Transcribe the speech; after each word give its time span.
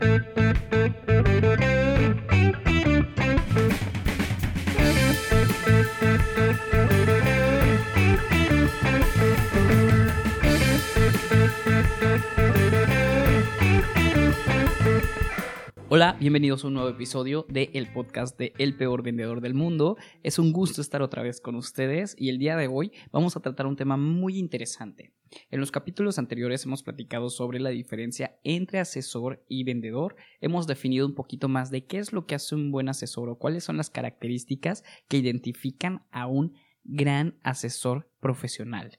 Thank 0.00 0.24
you. 0.24 0.29
Hola, 16.00 16.16
bienvenidos 16.18 16.64
a 16.64 16.68
un 16.68 16.72
nuevo 16.72 16.88
episodio 16.88 17.44
de 17.50 17.68
el 17.74 17.92
podcast 17.92 18.38
de 18.38 18.54
El 18.56 18.74
peor 18.74 19.02
vendedor 19.02 19.42
del 19.42 19.52
mundo. 19.52 19.98
Es 20.22 20.38
un 20.38 20.50
gusto 20.50 20.80
estar 20.80 21.02
otra 21.02 21.22
vez 21.22 21.42
con 21.42 21.56
ustedes 21.56 22.16
y 22.16 22.30
el 22.30 22.38
día 22.38 22.56
de 22.56 22.68
hoy 22.68 22.90
vamos 23.12 23.36
a 23.36 23.40
tratar 23.40 23.66
un 23.66 23.76
tema 23.76 23.98
muy 23.98 24.38
interesante. 24.38 25.12
En 25.50 25.60
los 25.60 25.70
capítulos 25.70 26.18
anteriores 26.18 26.64
hemos 26.64 26.82
platicado 26.82 27.28
sobre 27.28 27.60
la 27.60 27.68
diferencia 27.68 28.38
entre 28.44 28.78
asesor 28.78 29.44
y 29.46 29.62
vendedor. 29.64 30.16
Hemos 30.40 30.66
definido 30.66 31.06
un 31.06 31.14
poquito 31.14 31.50
más 31.50 31.70
de 31.70 31.84
qué 31.84 31.98
es 31.98 32.14
lo 32.14 32.24
que 32.24 32.34
hace 32.34 32.54
un 32.54 32.72
buen 32.72 32.88
asesor 32.88 33.28
o 33.28 33.36
cuáles 33.36 33.64
son 33.64 33.76
las 33.76 33.90
características 33.90 34.84
que 35.06 35.18
identifican 35.18 36.06
a 36.12 36.28
un 36.28 36.54
gran 36.82 37.38
asesor 37.42 38.08
profesional. 38.20 38.98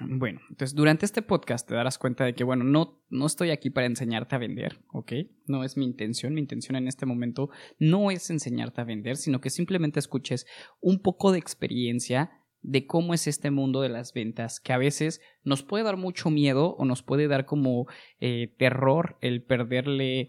Bueno, 0.00 0.40
entonces 0.50 0.74
durante 0.74 1.06
este 1.06 1.22
podcast 1.22 1.68
te 1.68 1.74
darás 1.74 1.98
cuenta 1.98 2.24
de 2.24 2.34
que, 2.34 2.44
bueno, 2.44 2.64
no, 2.64 3.02
no 3.10 3.26
estoy 3.26 3.50
aquí 3.50 3.70
para 3.70 3.86
enseñarte 3.86 4.34
a 4.34 4.38
vender, 4.38 4.78
¿ok? 4.92 5.12
No 5.46 5.64
es 5.64 5.76
mi 5.76 5.84
intención, 5.84 6.34
mi 6.34 6.40
intención 6.40 6.76
en 6.76 6.88
este 6.88 7.06
momento 7.06 7.50
no 7.78 8.10
es 8.10 8.30
enseñarte 8.30 8.80
a 8.80 8.84
vender, 8.84 9.16
sino 9.16 9.40
que 9.40 9.50
simplemente 9.50 9.98
escuches 9.98 10.46
un 10.80 11.00
poco 11.00 11.32
de 11.32 11.38
experiencia 11.38 12.30
de 12.62 12.86
cómo 12.86 13.12
es 13.12 13.26
este 13.26 13.50
mundo 13.50 13.82
de 13.82 13.90
las 13.90 14.14
ventas, 14.14 14.58
que 14.58 14.72
a 14.72 14.78
veces 14.78 15.20
nos 15.42 15.62
puede 15.62 15.84
dar 15.84 15.98
mucho 15.98 16.30
miedo 16.30 16.74
o 16.76 16.84
nos 16.86 17.02
puede 17.02 17.28
dar 17.28 17.44
como 17.44 17.86
eh, 18.20 18.54
terror 18.58 19.18
el 19.20 19.42
perderle, 19.42 20.28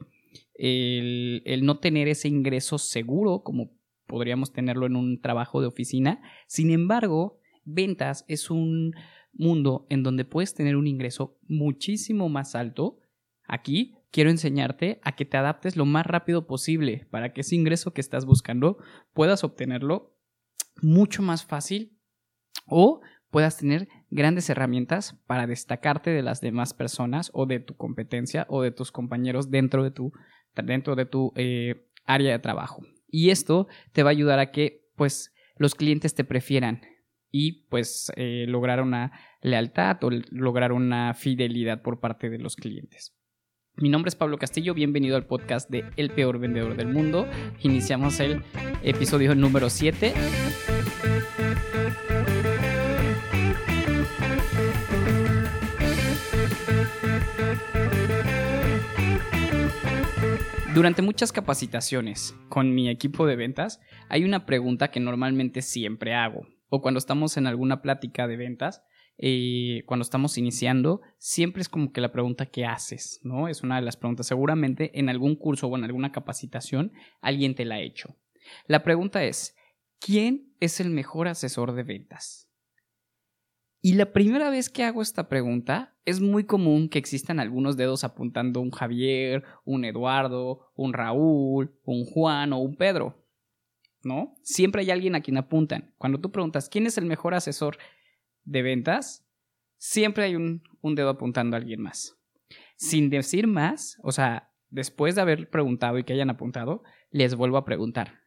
el, 0.54 1.44
el 1.46 1.66
no 1.66 1.80
tener 1.80 2.10
ese 2.10 2.28
ingreso 2.28 2.78
seguro 2.78 3.42
como 3.42 3.72
podríamos 4.06 4.52
tenerlo 4.52 4.86
en 4.86 4.98
un 4.98 5.22
trabajo 5.22 5.62
de 5.62 5.68
oficina. 5.68 6.22
Sin 6.48 6.72
embargo, 6.72 7.40
ventas 7.66 8.26
es 8.28 8.50
un 8.50 8.94
mundo 9.34 9.86
en 9.90 10.04
donde 10.04 10.26
puedes 10.26 10.54
tener 10.54 10.76
un 10.76 10.88
ingreso 10.88 11.38
muchísimo 11.48 12.30
más 12.30 12.56
alto, 12.56 13.00
aquí 13.48 13.96
quiero 14.12 14.30
enseñarte 14.30 15.00
a 15.04 15.16
que 15.16 15.26
te 15.26 15.38
adaptes 15.38 15.76
lo 15.76 15.86
más 15.86 16.06
rápido 16.06 16.48
posible 16.48 17.08
para 17.12 17.34
que 17.34 17.42
ese 17.42 17.56
ingreso 17.56 17.94
que 17.94 18.02
estás 18.02 18.26
buscando 18.26 18.78
puedas 19.14 19.44
obtenerlo 19.44 20.16
mucho 20.82 21.22
más 21.22 21.46
fácil 21.46 21.98
o 22.68 23.02
puedas 23.30 23.58
tener 23.58 23.90
grandes 24.10 24.50
herramientas 24.50 25.20
para 25.28 25.48
destacarte 25.48 26.12
de 26.12 26.24
las 26.24 26.40
demás 26.40 26.74
personas 26.74 27.32
o 27.34 27.46
de 27.46 27.60
tu 27.60 27.76
competencia 27.76 28.46
o 28.50 28.62
de 28.62 28.72
tus 28.72 28.94
compañeros 28.94 29.52
dentro 29.52 29.84
de 29.84 29.92
tu, 29.92 30.14
dentro 30.56 30.96
de 30.96 31.06
tu 31.06 31.34
eh, 31.36 31.90
área 32.06 32.32
de 32.32 32.40
trabajo. 32.40 32.84
Y 33.10 33.32
esto 33.32 33.68
te 33.92 34.04
va 34.04 34.10
a 34.10 34.12
ayudar 34.12 34.40
a 34.40 34.52
que 34.52 34.88
pues 34.96 35.34
los 35.58 35.76
clientes 35.76 36.16
te 36.16 36.24
prefieran, 36.24 36.82
y 37.38 37.68
pues 37.68 38.14
eh, 38.16 38.46
lograr 38.48 38.82
una 38.82 39.12
lealtad 39.42 40.02
o 40.06 40.10
lograr 40.30 40.72
una 40.72 41.14
fidelidad 41.14 41.82
por 41.82 42.00
parte 42.00 42.30
de 42.30 42.40
los 42.40 42.56
clientes. 42.56 43.14
Mi 43.76 43.90
nombre 43.90 44.08
es 44.08 44.16
Pablo 44.16 44.38
Castillo, 44.38 44.74
bienvenido 44.74 45.18
al 45.18 45.26
podcast 45.26 45.70
de 45.70 45.84
El 45.98 46.12
peor 46.12 46.40
vendedor 46.40 46.78
del 46.78 46.88
mundo. 46.88 47.28
Iniciamos 47.62 48.22
el 48.22 48.42
episodio 48.84 49.36
número 49.36 49.70
7. 49.70 50.14
Durante 60.74 61.02
muchas 61.02 61.34
capacitaciones 61.34 62.34
con 62.48 62.74
mi 62.74 62.88
equipo 62.88 63.28
de 63.28 63.36
ventas 63.36 63.82
hay 64.08 64.24
una 64.24 64.46
pregunta 64.46 64.90
que 64.90 65.02
normalmente 65.02 65.62
siempre 65.62 66.14
hago 66.14 66.48
o 66.70 66.82
cuando 66.82 66.98
estamos 66.98 67.38
en 67.38 67.48
alguna 67.48 67.82
plática 67.82 68.28
de 68.28 68.38
ventas, 68.38 68.84
eh, 69.18 69.84
cuando 69.86 70.04
estamos 70.04 70.38
iniciando, 70.38 71.02
siempre 71.18 71.62
es 71.62 71.70
como 71.70 71.94
que 71.94 72.02
la 72.02 72.12
pregunta 72.12 72.48
¿qué 72.48 72.66
haces? 72.66 73.20
¿no? 73.24 73.48
Es 73.48 73.64
una 73.64 73.78
de 73.78 73.82
las 73.82 73.98
preguntas. 73.98 74.28
Seguramente 74.28 74.98
en 75.00 75.10
algún 75.10 75.36
curso 75.36 75.68
o 75.68 75.78
en 75.78 75.86
alguna 75.86 76.12
capacitación 76.12 76.92
alguien 77.22 77.56
te 77.56 77.66
la 77.66 77.76
ha 77.76 77.82
hecho. 77.82 78.16
La 78.68 78.84
pregunta 78.84 79.24
es, 79.24 79.56
¿quién 80.00 80.54
es 80.60 80.80
el 80.80 80.90
mejor 80.90 81.28
asesor 81.28 81.74
de 81.74 81.84
ventas? 81.84 82.50
Y 83.82 83.94
la 83.94 84.12
primera 84.12 84.50
vez 84.50 84.70
que 84.70 84.84
hago 84.84 85.02
esta 85.02 85.30
pregunta, 85.30 85.96
es 86.06 86.20
muy 86.20 86.46
común 86.46 86.90
que 86.90 86.98
existan 86.98 87.40
algunos 87.40 87.78
dedos 87.78 88.04
apuntando 88.04 88.60
un 88.60 88.72
Javier, 88.72 89.44
un 89.64 89.86
Eduardo, 89.86 90.72
un 90.76 90.94
Raúl, 90.94 91.80
un 91.84 92.06
Juan 92.06 92.54
o 92.54 92.58
un 92.58 92.78
Pedro. 92.78 93.25
¿No? 94.06 94.38
Siempre 94.44 94.82
hay 94.82 94.92
alguien 94.92 95.16
a 95.16 95.22
quien 95.22 95.38
apuntan. 95.38 95.94
Cuando 95.98 96.22
tú 96.22 96.32
preguntas 96.32 96.70
quién 96.70 96.86
es 96.86 96.98
el 96.98 97.06
mejor 97.06 97.34
asesor 97.34 97.78
de 98.44 98.62
ventas, 98.62 99.28
siempre 99.78 100.26
hay 100.26 100.36
un, 100.36 100.62
dedo 100.96 101.10
apuntando 101.10 101.56
a 101.56 101.60
alguien 101.60 101.82
más. 101.82 102.16
Sin 102.78 103.10
decir 103.10 103.48
más, 103.48 103.98
o 104.04 104.12
sea, 104.12 104.54
después 104.70 105.16
de 105.16 105.22
haber 105.22 105.50
preguntado 105.50 105.98
y 105.98 106.04
que 106.04 106.14
hayan 106.14 106.30
apuntado, 106.30 106.84
les 107.10 107.36
vuelvo 107.36 107.58
a 107.58 107.66
preguntar. 107.66 108.22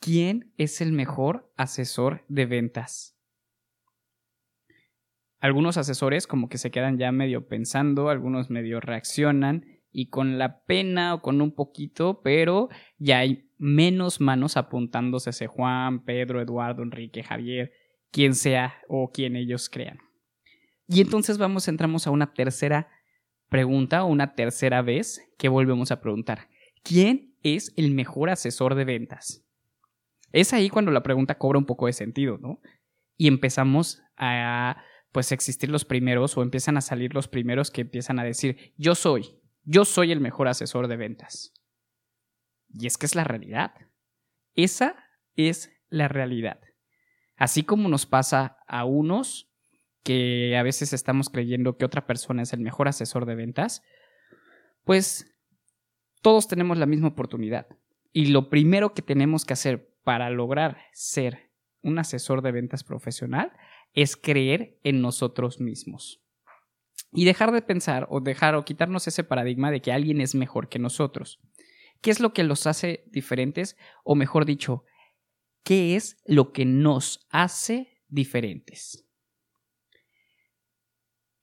¿Quién 0.00 0.54
es 0.56 0.80
el 0.80 0.92
mejor 0.92 1.52
asesor 1.56 2.24
de 2.28 2.46
ventas? 2.46 3.16
Algunos 5.40 5.76
asesores 5.76 6.26
como 6.26 6.48
que 6.48 6.58
se 6.58 6.70
quedan 6.70 6.98
ya 6.98 7.12
medio 7.12 7.46
pensando, 7.46 8.08
algunos 8.08 8.50
medio 8.50 8.80
reaccionan 8.80 9.66
y 9.90 10.08
con 10.08 10.38
la 10.38 10.64
pena 10.64 11.14
o 11.14 11.22
con 11.22 11.40
un 11.40 11.54
poquito, 11.54 12.22
pero 12.22 12.68
ya 12.98 13.18
hay 13.18 13.47
menos 13.58 14.20
manos 14.20 14.56
apuntándose 14.56 15.30
a 15.30 15.32
ese 15.32 15.46
Juan, 15.46 16.04
Pedro, 16.04 16.40
Eduardo, 16.40 16.82
Enrique, 16.82 17.22
Javier, 17.22 17.72
quien 18.10 18.34
sea 18.34 18.74
o 18.88 19.10
quien 19.10 19.36
ellos 19.36 19.68
crean. 19.68 19.98
Y 20.86 21.00
entonces 21.00 21.36
vamos, 21.38 21.68
entramos 21.68 22.06
a 22.06 22.10
una 22.10 22.32
tercera 22.32 22.88
pregunta 23.48 24.04
o 24.04 24.06
una 24.06 24.34
tercera 24.34 24.82
vez 24.82 25.20
que 25.36 25.48
volvemos 25.48 25.90
a 25.90 26.00
preguntar. 26.00 26.48
¿Quién 26.82 27.34
es 27.42 27.72
el 27.76 27.92
mejor 27.92 28.30
asesor 28.30 28.74
de 28.74 28.84
ventas? 28.84 29.44
Es 30.32 30.52
ahí 30.52 30.70
cuando 30.70 30.90
la 30.90 31.02
pregunta 31.02 31.36
cobra 31.36 31.58
un 31.58 31.66
poco 31.66 31.86
de 31.86 31.92
sentido, 31.92 32.38
¿no? 32.38 32.60
Y 33.16 33.28
empezamos 33.28 34.02
a 34.16 34.82
pues 35.12 35.32
existir 35.32 35.70
los 35.70 35.84
primeros 35.84 36.36
o 36.36 36.42
empiezan 36.42 36.76
a 36.76 36.82
salir 36.82 37.14
los 37.14 37.28
primeros 37.28 37.70
que 37.70 37.80
empiezan 37.80 38.18
a 38.18 38.24
decir, 38.24 38.72
yo 38.76 38.94
soy, 38.94 39.38
yo 39.64 39.84
soy 39.84 40.12
el 40.12 40.20
mejor 40.20 40.48
asesor 40.48 40.86
de 40.86 40.96
ventas. 40.96 41.52
Y 42.72 42.86
es 42.86 42.98
que 42.98 43.06
es 43.06 43.14
la 43.14 43.24
realidad. 43.24 43.72
Esa 44.54 44.96
es 45.36 45.70
la 45.88 46.08
realidad. 46.08 46.60
Así 47.36 47.62
como 47.62 47.88
nos 47.88 48.06
pasa 48.06 48.58
a 48.66 48.84
unos 48.84 49.48
que 50.02 50.56
a 50.56 50.62
veces 50.62 50.92
estamos 50.92 51.28
creyendo 51.28 51.76
que 51.76 51.84
otra 51.84 52.06
persona 52.06 52.42
es 52.42 52.52
el 52.52 52.60
mejor 52.60 52.88
asesor 52.88 53.26
de 53.26 53.34
ventas, 53.34 53.82
pues 54.84 55.34
todos 56.22 56.48
tenemos 56.48 56.78
la 56.78 56.86
misma 56.86 57.08
oportunidad. 57.08 57.66
Y 58.12 58.26
lo 58.26 58.48
primero 58.48 58.94
que 58.94 59.02
tenemos 59.02 59.44
que 59.44 59.52
hacer 59.52 59.94
para 60.02 60.30
lograr 60.30 60.78
ser 60.92 61.50
un 61.82 61.98
asesor 61.98 62.42
de 62.42 62.52
ventas 62.52 62.84
profesional 62.84 63.52
es 63.92 64.16
creer 64.16 64.78
en 64.82 65.00
nosotros 65.00 65.60
mismos. 65.60 66.20
Y 67.12 67.24
dejar 67.24 67.52
de 67.52 67.62
pensar 67.62 68.06
o 68.10 68.20
dejar 68.20 68.54
o 68.54 68.64
quitarnos 68.64 69.06
ese 69.06 69.24
paradigma 69.24 69.70
de 69.70 69.80
que 69.80 69.92
alguien 69.92 70.20
es 70.20 70.34
mejor 70.34 70.68
que 70.68 70.78
nosotros. 70.78 71.40
¿Qué 72.00 72.10
es 72.10 72.20
lo 72.20 72.32
que 72.32 72.44
los 72.44 72.66
hace 72.66 73.04
diferentes? 73.06 73.76
O 74.04 74.14
mejor 74.14 74.44
dicho, 74.44 74.84
¿qué 75.64 75.96
es 75.96 76.16
lo 76.24 76.52
que 76.52 76.64
nos 76.64 77.26
hace 77.30 78.00
diferentes? 78.08 79.04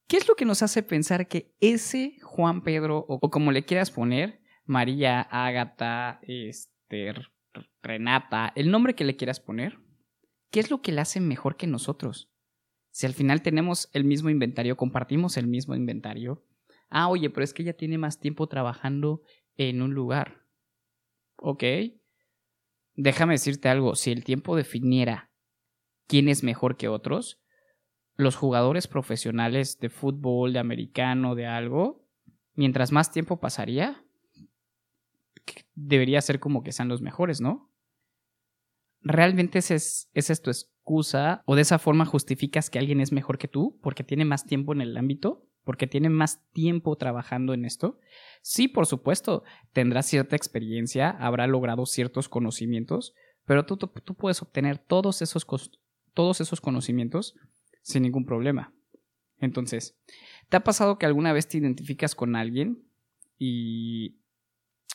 ¿Qué 0.07 0.17
es 0.17 0.27
lo 0.27 0.35
que 0.35 0.45
nos 0.45 0.61
hace 0.61 0.83
pensar 0.83 1.27
que 1.27 1.55
ese 1.59 2.17
Juan 2.21 2.63
Pedro, 2.63 3.05
o, 3.07 3.19
como 3.29 3.51
le 3.51 3.65
quieras 3.65 3.91
poner, 3.91 4.39
María, 4.63 5.21
Ágata, 5.21 6.19
Esther, 6.21 7.31
Renata, 7.81 8.53
el 8.55 8.71
nombre 8.71 8.95
que 8.95 9.03
le 9.03 9.15
quieras 9.15 9.39
poner, 9.39 9.79
¿qué 10.51 10.59
es 10.59 10.69
lo 10.71 10.81
que 10.81 10.91
le 10.91 11.01
hace 11.01 11.19
mejor 11.19 11.57
que 11.57 11.67
nosotros? 11.67 12.31
Si 12.91 13.05
al 13.05 13.13
final 13.13 13.41
tenemos 13.41 13.89
el 13.93 14.05
mismo 14.05 14.29
inventario, 14.29 14.77
compartimos 14.77 15.37
el 15.37 15.47
mismo 15.47 15.75
inventario. 15.75 16.45
Ah, 16.89 17.09
oye, 17.09 17.29
pero 17.29 17.43
es 17.43 17.53
que 17.53 17.63
ella 17.63 17.75
tiene 17.75 17.97
más 17.97 18.19
tiempo 18.19 18.47
trabajando 18.47 19.21
en 19.57 19.81
un 19.81 19.93
lugar 19.93 20.44
ok. 21.45 21.63
Déjame 22.95 23.33
decirte 23.33 23.69
algo, 23.69 23.95
si 23.95 24.11
el 24.11 24.23
tiempo 24.23 24.55
definiera 24.55 25.31
quién 26.07 26.27
es 26.27 26.43
mejor 26.43 26.75
que 26.75 26.87
otros, 26.87 27.39
los 28.15 28.35
jugadores 28.35 28.87
profesionales 28.87 29.79
de 29.79 29.89
fútbol, 29.89 30.53
de 30.53 30.59
americano, 30.59 31.35
de 31.35 31.45
algo, 31.45 32.07
mientras 32.55 32.91
más 32.91 33.11
tiempo 33.11 33.39
pasaría, 33.39 34.03
debería 35.75 36.21
ser 36.21 36.39
como 36.39 36.63
que 36.63 36.71
sean 36.71 36.87
los 36.87 37.01
mejores, 37.01 37.41
¿no? 37.41 37.71
¿Realmente 39.01 39.59
esa 39.59 39.75
es, 39.75 40.09
es 40.13 40.41
tu 40.41 40.49
excusa 40.49 41.43
o 41.45 41.55
de 41.55 41.61
esa 41.61 41.77
forma 41.77 42.05
justificas 42.05 42.71
que 42.71 42.79
alguien 42.79 43.01
es 43.01 43.11
mejor 43.11 43.37
que 43.37 43.47
tú 43.47 43.77
porque 43.83 44.03
tiene 44.03 44.25
más 44.25 44.45
tiempo 44.45 44.73
en 44.73 44.81
el 44.81 44.97
ámbito? 44.97 45.44
Porque 45.65 45.87
tiene 45.87 46.09
más 46.09 46.41
tiempo 46.53 46.95
trabajando 46.95 47.53
en 47.53 47.65
esto. 47.65 47.99
Sí, 48.41 48.69
por 48.69 48.85
supuesto, 48.85 49.43
tendrá 49.73 50.03
cierta 50.03 50.35
experiencia, 50.35 51.09
habrá 51.09 51.47
logrado 51.47 51.85
ciertos 51.85 52.29
conocimientos, 52.29 53.13
pero 53.45 53.65
tú, 53.65 53.75
tú 53.75 54.13
puedes 54.13 54.41
obtener 54.41 54.77
todos 54.77 55.21
esos, 55.21 55.45
todos 56.13 56.39
esos 56.39 56.61
conocimientos 56.61 57.35
sin 57.81 58.03
ningún 58.03 58.25
problema. 58.25 58.73
Entonces, 59.39 59.97
¿te 60.49 60.57
ha 60.57 60.63
pasado 60.63 60.97
que 60.97 61.07
alguna 61.07 61.33
vez 61.33 61.47
te 61.47 61.57
identificas 61.57 62.15
con 62.15 62.35
alguien 62.35 62.83
y... 63.37 64.15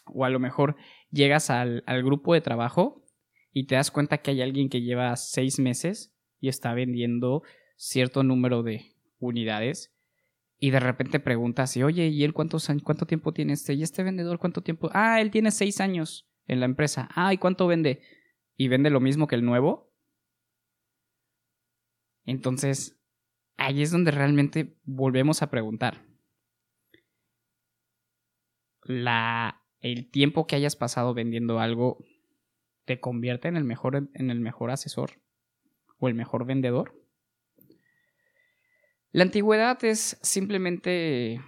o 0.06 0.24
a 0.24 0.30
lo 0.30 0.38
mejor 0.38 0.76
llegas 1.10 1.50
al, 1.50 1.82
al 1.86 2.02
grupo 2.02 2.32
de 2.32 2.40
trabajo 2.40 3.04
y 3.52 3.66
te 3.66 3.74
das 3.74 3.90
cuenta 3.90 4.18
que 4.18 4.30
hay 4.30 4.40
alguien 4.40 4.68
que 4.68 4.82
lleva 4.82 5.16
seis 5.16 5.58
meses 5.58 6.14
y 6.40 6.48
está 6.48 6.72
vendiendo 6.74 7.42
cierto 7.76 8.22
número 8.22 8.62
de 8.62 8.94
unidades 9.18 9.92
y 10.62 10.70
de 10.70 10.78
repente 10.78 11.20
preguntas 11.20 11.74
y 11.78 11.82
oye, 11.82 12.08
¿y 12.08 12.22
él 12.22 12.34
cuántos 12.34 12.70
cuánto 12.84 13.06
tiempo 13.06 13.32
tiene 13.32 13.54
este? 13.54 13.72
¿Y 13.72 13.82
este 13.82 14.02
vendedor 14.02 14.38
cuánto 14.38 14.62
tiempo? 14.62 14.90
Ah, 14.92 15.20
él 15.20 15.30
tiene 15.30 15.50
seis 15.50 15.80
años 15.80 16.28
en 16.46 16.60
la 16.60 16.66
empresa. 16.66 17.08
Ah, 17.14 17.32
¿y 17.32 17.38
cuánto 17.38 17.66
vende? 17.66 18.02
¿Y 18.56 18.68
vende 18.68 18.90
lo 18.90 19.00
mismo 19.00 19.26
que 19.26 19.36
el 19.36 19.44
nuevo? 19.44 19.90
Entonces, 22.26 23.00
ahí 23.56 23.80
es 23.80 23.90
donde 23.90 24.10
realmente 24.10 24.76
volvemos 24.84 25.40
a 25.40 25.50
preguntar. 25.50 26.04
La, 28.82 29.62
el 29.80 30.10
tiempo 30.10 30.46
que 30.46 30.56
hayas 30.56 30.76
pasado 30.76 31.14
vendiendo 31.14 31.58
algo 31.58 32.04
te 32.84 33.00
convierte 33.00 33.48
en 33.48 33.56
el 33.56 33.64
mejor, 33.64 34.10
en 34.12 34.30
el 34.30 34.40
mejor 34.40 34.70
asesor 34.70 35.22
o 35.96 36.08
el 36.08 36.14
mejor 36.14 36.44
vendedor. 36.44 36.99
La 39.12 39.24
antigüedad 39.24 39.82
es 39.84 40.18
simplemente 40.22 41.40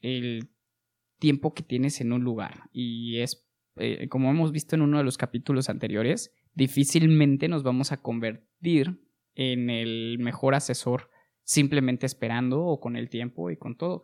el 0.00 0.48
tiempo 1.18 1.52
que 1.52 1.62
tienes 1.62 2.00
en 2.00 2.12
un 2.12 2.24
lugar 2.24 2.70
y 2.72 3.20
es, 3.20 3.46
eh, 3.76 4.08
como 4.08 4.30
hemos 4.30 4.52
visto 4.52 4.74
en 4.74 4.82
uno 4.82 4.98
de 4.98 5.04
los 5.04 5.18
capítulos 5.18 5.68
anteriores, 5.68 6.34
difícilmente 6.54 7.48
nos 7.48 7.62
vamos 7.62 7.92
a 7.92 7.98
convertir 7.98 9.00
en 9.34 9.68
el 9.68 10.18
mejor 10.18 10.54
asesor 10.54 11.10
simplemente 11.44 12.06
esperando 12.06 12.64
o 12.64 12.80
con 12.80 12.96
el 12.96 13.10
tiempo 13.10 13.50
y 13.50 13.56
con 13.56 13.76
todo. 13.76 14.02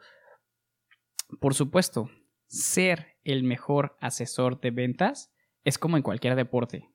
Por 1.40 1.54
supuesto, 1.54 2.10
ser 2.46 3.16
el 3.24 3.44
mejor 3.44 3.96
asesor 4.00 4.60
de 4.60 4.70
ventas 4.70 5.32
es 5.64 5.78
como 5.78 5.96
en 5.96 6.02
cualquier 6.02 6.36
deporte, 6.36 6.90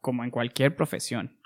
como 0.00 0.24
en 0.24 0.30
cualquier 0.30 0.76
profesión. 0.76 1.40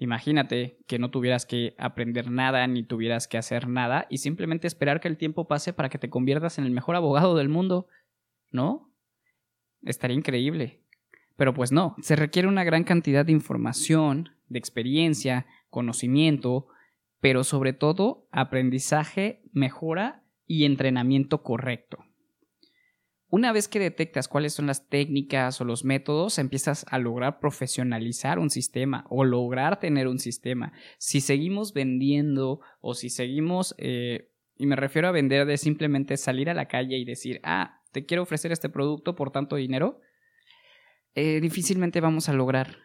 Imagínate 0.00 0.78
que 0.86 0.98
no 0.98 1.10
tuvieras 1.10 1.44
que 1.44 1.74
aprender 1.76 2.30
nada 2.30 2.66
ni 2.66 2.82
tuvieras 2.82 3.28
que 3.28 3.36
hacer 3.36 3.68
nada 3.68 4.06
y 4.08 4.16
simplemente 4.16 4.66
esperar 4.66 4.98
que 4.98 5.08
el 5.08 5.18
tiempo 5.18 5.46
pase 5.46 5.74
para 5.74 5.90
que 5.90 5.98
te 5.98 6.08
conviertas 6.08 6.56
en 6.56 6.64
el 6.64 6.70
mejor 6.70 6.96
abogado 6.96 7.36
del 7.36 7.50
mundo, 7.50 7.86
¿no? 8.50 8.90
Estaría 9.82 10.16
increíble. 10.16 10.80
Pero 11.36 11.52
pues 11.52 11.70
no, 11.70 11.96
se 12.00 12.16
requiere 12.16 12.48
una 12.48 12.64
gran 12.64 12.82
cantidad 12.82 13.26
de 13.26 13.32
información, 13.32 14.30
de 14.48 14.58
experiencia, 14.58 15.44
conocimiento, 15.68 16.68
pero 17.20 17.44
sobre 17.44 17.74
todo 17.74 18.26
aprendizaje, 18.30 19.42
mejora 19.52 20.24
y 20.46 20.64
entrenamiento 20.64 21.42
correcto. 21.42 21.98
Una 23.30 23.52
vez 23.52 23.68
que 23.68 23.78
detectas 23.78 24.26
cuáles 24.26 24.54
son 24.54 24.66
las 24.66 24.88
técnicas 24.88 25.60
o 25.60 25.64
los 25.64 25.84
métodos, 25.84 26.38
empiezas 26.38 26.84
a 26.88 26.98
lograr 26.98 27.38
profesionalizar 27.38 28.40
un 28.40 28.50
sistema 28.50 29.06
o 29.08 29.24
lograr 29.24 29.78
tener 29.78 30.08
un 30.08 30.18
sistema. 30.18 30.72
Si 30.98 31.20
seguimos 31.20 31.72
vendiendo 31.72 32.60
o 32.80 32.94
si 32.94 33.08
seguimos, 33.08 33.76
eh, 33.78 34.32
y 34.56 34.66
me 34.66 34.74
refiero 34.74 35.06
a 35.06 35.12
vender 35.12 35.46
de 35.46 35.58
simplemente 35.58 36.16
salir 36.16 36.50
a 36.50 36.54
la 36.54 36.66
calle 36.66 36.98
y 36.98 37.04
decir, 37.04 37.40
ah, 37.44 37.80
te 37.92 38.04
quiero 38.04 38.24
ofrecer 38.24 38.50
este 38.50 38.68
producto 38.68 39.14
por 39.14 39.30
tanto 39.30 39.54
dinero, 39.54 40.00
eh, 41.14 41.40
difícilmente 41.40 42.00
vamos 42.00 42.28
a 42.28 42.32
lograr 42.32 42.78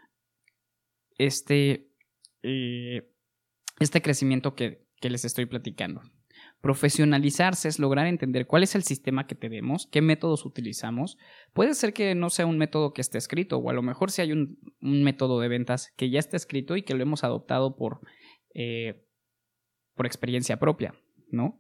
este, 1.18 1.90
eh, 2.44 3.12
este 3.80 4.02
crecimiento 4.04 4.54
que 4.54 4.86
les 5.02 5.26
estoy 5.26 5.48
platicando. 5.48 6.04
Profesionalizarse 6.66 7.68
es 7.68 7.78
lograr 7.78 8.08
entender 8.08 8.48
cuál 8.48 8.64
es 8.64 8.74
el 8.74 8.82
sistema 8.82 9.28
que 9.28 9.36
tenemos, 9.36 9.86
qué 9.86 10.02
métodos 10.02 10.48
utilizamos. 10.48 11.16
Puede 11.54 11.76
ser 11.76 11.94
que 11.94 12.16
no 12.16 12.32
sea 12.32 12.48
un 12.48 12.58
método 12.58 12.92
que 12.92 13.02
esté 13.02 13.20
escrito, 13.20 13.60
o 13.60 13.70
a 13.70 13.74
lo 13.74 13.84
mejor 13.84 14.10
si 14.10 14.24
hay 14.24 14.32
un, 14.32 14.58
método 14.80 15.40
de 15.40 15.48
ventas 15.48 15.94
que 15.96 16.10
ya 16.10 16.18
está 16.18 16.38
escrito 16.38 16.76
y 16.76 16.82
que 16.82 16.96
lo 16.96 17.04
hemos 17.04 17.24
adoptado 17.24 17.76
por, 17.76 18.00
eh, 18.56 19.06
por 19.94 20.08
experiencia 20.08 20.58
propia, 20.58 20.96
¿no? 21.30 21.60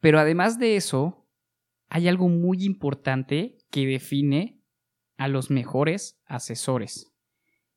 Pero 0.00 0.18
además 0.18 0.58
de 0.58 0.76
eso, 0.76 1.28
hay 1.90 2.08
algo 2.08 2.30
muy 2.30 2.64
importante 2.64 3.58
que 3.70 3.84
define 3.84 4.62
a 5.18 5.28
los 5.28 5.50
mejores 5.50 6.22
asesores, 6.24 7.14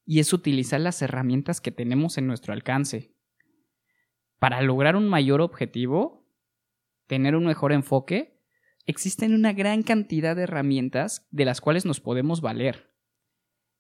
y 0.06 0.22
es 0.22 0.32
utilizar 0.32 0.80
las 0.80 1.02
herramientas 1.02 1.60
que 1.60 1.72
tenemos 1.72 2.18
en 2.18 2.28
nuestro 2.28 2.54
alcance. 2.54 3.14
Para 4.40 4.62
lograr 4.62 4.96
un 4.96 5.10
mayor 5.10 5.42
objetivo, 5.42 6.25
tener 7.08 7.36
un 7.36 7.46
mejor 7.46 7.72
enfoque, 7.72 8.40
existen 8.86 9.34
una 9.34 9.54
gran 9.54 9.84
cantidad 9.84 10.36
de 10.36 10.44
herramientas 10.44 11.28
de 11.32 11.46
las 11.46 11.62
cuales 11.62 11.86
nos 11.86 12.00
podemos 12.00 12.42
valer. 12.42 12.92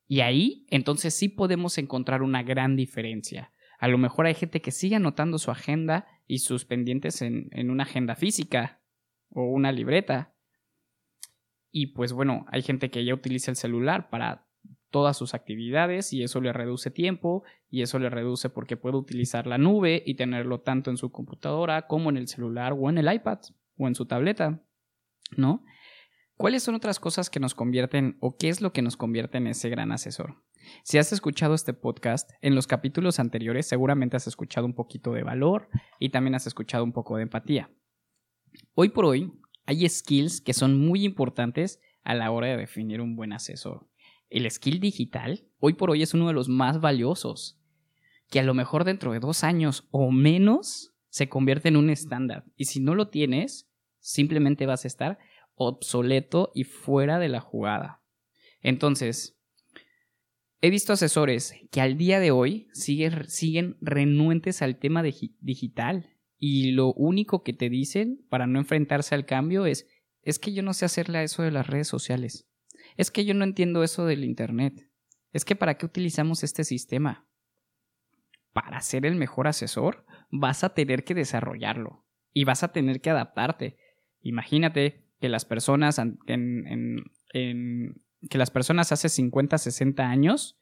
Y 0.08 0.22
ahí, 0.22 0.66
entonces 0.70 1.14
sí 1.14 1.30
podemos 1.30 1.78
encontrar 1.78 2.22
una 2.22 2.44
gran 2.44 2.76
diferencia. 2.76 3.52
A 3.80 3.88
lo 3.88 3.98
mejor 3.98 4.26
hay 4.26 4.36
gente 4.36 4.62
que 4.62 4.72
sigue 4.72 4.96
anotando 4.96 5.38
su 5.38 5.52
agenda 5.52 6.08
y 6.28 6.40
sus 6.40 6.66
pendientes 6.66 7.22
en, 7.22 7.50
en 7.52 7.70
una 7.70 7.84
agenda 7.84 8.16
física 8.16 8.82
o 9.30 9.44
una 9.44 9.72
libreta. 9.72 10.36
Y 11.72 11.88
pues 11.88 12.14
bueno, 12.14 12.46
hay 12.50 12.62
gente 12.62 12.90
que 12.90 13.04
ya 13.04 13.14
utiliza 13.14 13.52
el 13.52 13.58
celular 13.58 14.10
para 14.10 14.45
todas 14.96 15.18
sus 15.18 15.34
actividades 15.34 16.14
y 16.14 16.24
eso 16.24 16.40
le 16.40 16.54
reduce 16.54 16.90
tiempo 16.90 17.44
y 17.70 17.82
eso 17.82 18.00
le 18.00 18.10
reduce 18.10 18.50
porque 18.50 18.78
puede 18.78 18.96
utilizar 18.96 19.46
la 19.46 19.58
nube 19.58 20.02
y 20.06 20.16
tenerlo 20.16 20.62
tanto 20.62 20.90
en 20.90 20.96
su 20.96 21.12
computadora 21.12 21.86
como 21.86 22.10
en 22.10 22.16
el 22.16 22.30
celular 22.30 22.74
o 22.80 22.90
en 22.90 22.98
el 22.98 23.14
iPad 23.14 23.40
o 23.76 23.90
en 23.90 23.96
su 23.96 24.06
tableta, 24.06 24.64
¿no? 25.36 25.66
¿Cuáles 26.38 26.64
son 26.64 26.76
otras 26.76 27.02
cosas 27.02 27.30
que 27.30 27.42
nos 27.42 27.54
convierten 27.54 28.16
o 28.22 28.38
qué 28.38 28.48
es 28.48 28.62
lo 28.62 28.72
que 28.72 28.82
nos 28.82 28.96
convierte 28.96 29.38
en 29.38 29.48
ese 29.48 29.68
gran 29.68 29.92
asesor? 29.92 30.42
Si 30.84 30.98
has 30.98 31.12
escuchado 31.12 31.56
este 31.56 31.74
podcast, 31.74 32.32
en 32.40 32.56
los 32.56 32.66
capítulos 32.66 33.20
anteriores 33.20 33.68
seguramente 33.68 34.16
has 34.16 34.28
escuchado 34.28 34.66
un 34.66 34.76
poquito 34.76 35.12
de 35.12 35.24
valor 35.24 35.68
y 36.00 36.12
también 36.12 36.36
has 36.36 36.48
escuchado 36.48 36.86
un 36.86 36.94
poco 36.94 37.18
de 37.18 37.24
empatía. 37.24 37.70
Hoy 38.76 38.88
por 38.88 39.04
hoy 39.04 39.34
hay 39.66 39.90
skills 39.90 40.40
que 40.40 40.54
son 40.54 40.80
muy 40.80 41.04
importantes 41.04 41.82
a 42.06 42.16
la 42.16 42.32
hora 42.32 42.48
de 42.48 42.56
definir 42.56 43.02
un 43.02 43.18
buen 43.18 43.34
asesor 43.34 43.90
el 44.36 44.52
skill 44.52 44.80
digital 44.80 45.46
hoy 45.60 45.74
por 45.74 45.90
hoy 45.90 46.02
es 46.02 46.14
uno 46.14 46.28
de 46.28 46.34
los 46.34 46.50
más 46.50 46.82
valiosos, 46.82 47.58
que 48.30 48.40
a 48.40 48.44
lo 48.44 48.54
mejor 48.54 48.84
dentro 48.84 49.14
de 49.14 49.20
dos 49.20 49.44
años 49.44 49.88
o 49.92 50.12
menos 50.12 50.94
se 51.10 51.30
convierte 51.30 51.70
en 51.70 51.78
un 51.78 51.90
estándar. 51.90 52.44
Y 52.58 52.66
si 52.66 52.82
no 52.82 52.96
lo 52.96 53.08
tienes, 53.08 53.70
simplemente 54.00 54.66
vas 54.66 54.84
a 54.84 54.88
estar 54.88 55.20
obsoleto 55.54 56.52
y 56.54 56.66
fuera 56.66 57.18
de 57.18 57.30
la 57.30 57.40
jugada. 57.40 58.02
Entonces, 58.62 59.40
he 60.60 60.70
visto 60.70 60.92
asesores 60.92 61.56
que 61.72 61.80
al 61.80 61.98
día 61.98 62.20
de 62.20 62.32
hoy 62.32 62.68
siguen, 62.74 63.78
renuentes 63.80 64.62
al 64.62 64.78
tema 64.80 65.02
digital 65.02 66.10
y 66.38 66.72
lo 66.72 66.92
único 66.94 67.42
que 67.44 67.54
te 67.54 67.70
dicen 67.70 68.26
para 68.30 68.48
no 68.48 68.60
enfrentarse 68.60 69.16
al 69.16 69.26
cambio 69.26 69.66
es, 69.66 69.88
es 70.24 70.40
que 70.40 70.52
yo 70.52 70.62
no 70.62 70.74
sé 70.74 70.84
hacerle 70.84 71.20
a 71.20 71.24
eso 71.24 71.42
de 71.42 71.52
las 71.52 71.68
redes 71.68 71.88
sociales. 71.88 72.50
Es 72.98 73.12
que 73.12 73.26
yo 73.26 73.34
no 73.34 73.44
entiendo 73.44 73.84
eso 73.84 74.06
del 74.06 74.24
Internet. 74.24 74.90
Es 75.34 75.44
que 75.44 75.56
¿para 75.56 75.78
qué 75.78 75.86
utilizamos 75.86 76.44
este 76.44 76.64
sistema? 76.64 77.28
Para 78.54 78.80
ser 78.80 79.06
el 79.06 79.16
mejor 79.16 79.48
asesor, 79.48 80.06
vas 80.32 80.64
a 80.64 80.74
tener 80.74 81.04
que 81.04 81.14
desarrollarlo 81.14 82.06
y 82.32 82.46
vas 82.46 82.64
a 82.64 82.72
tener 82.72 83.02
que 83.02 83.10
adaptarte. 83.10 83.78
Imagínate 84.22 85.06
que 85.20 85.28
las 85.28 85.44
personas 85.44 86.00
en, 86.00 87.04
que 87.34 88.38
las 88.38 88.50
personas 88.50 88.92
hace 88.94 89.10
50, 89.10 89.58
60 89.58 90.08
años 90.08 90.58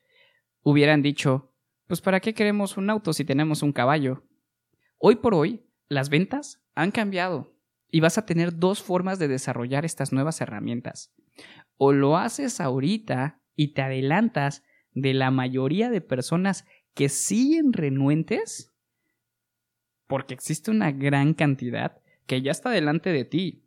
hubieran 0.63 1.03
dicho, 1.03 1.53
pues 1.85 2.01
¿para 2.01 2.19
qué 2.19 2.33
queremos 2.33 2.77
un 2.77 2.89
auto 2.89 3.13
si 3.13 3.25
tenemos 3.25 3.61
un 3.61 3.73
caballo? 3.73 4.23
Hoy 4.97 5.17
por 5.17 5.35
hoy, 5.35 5.67
las 5.87 6.09
ventas 6.09 6.63
han 6.73 6.89
cambiado 6.89 7.55
y 7.91 7.99
vas 7.99 8.17
a 8.17 8.25
tener 8.25 8.57
dos 8.57 8.81
formas 8.81 9.19
de 9.19 9.27
desarrollar 9.27 9.85
estas 9.85 10.11
nuevas 10.11 10.41
herramientas 10.41 11.13
o 11.77 11.91
lo 11.91 12.17
haces 12.17 12.59
ahorita 12.59 13.41
y 13.55 13.73
te 13.73 13.81
adelantas 13.81 14.63
de 14.93 15.13
la 15.13 15.31
mayoría 15.31 15.89
de 15.89 16.01
personas 16.01 16.65
que 16.93 17.09
siguen 17.09 17.73
renuentes, 17.73 18.73
porque 20.07 20.33
existe 20.33 20.71
una 20.71 20.91
gran 20.91 21.33
cantidad 21.33 22.01
que 22.25 22.41
ya 22.41 22.51
está 22.51 22.69
delante 22.69 23.11
de 23.11 23.25
ti. 23.25 23.65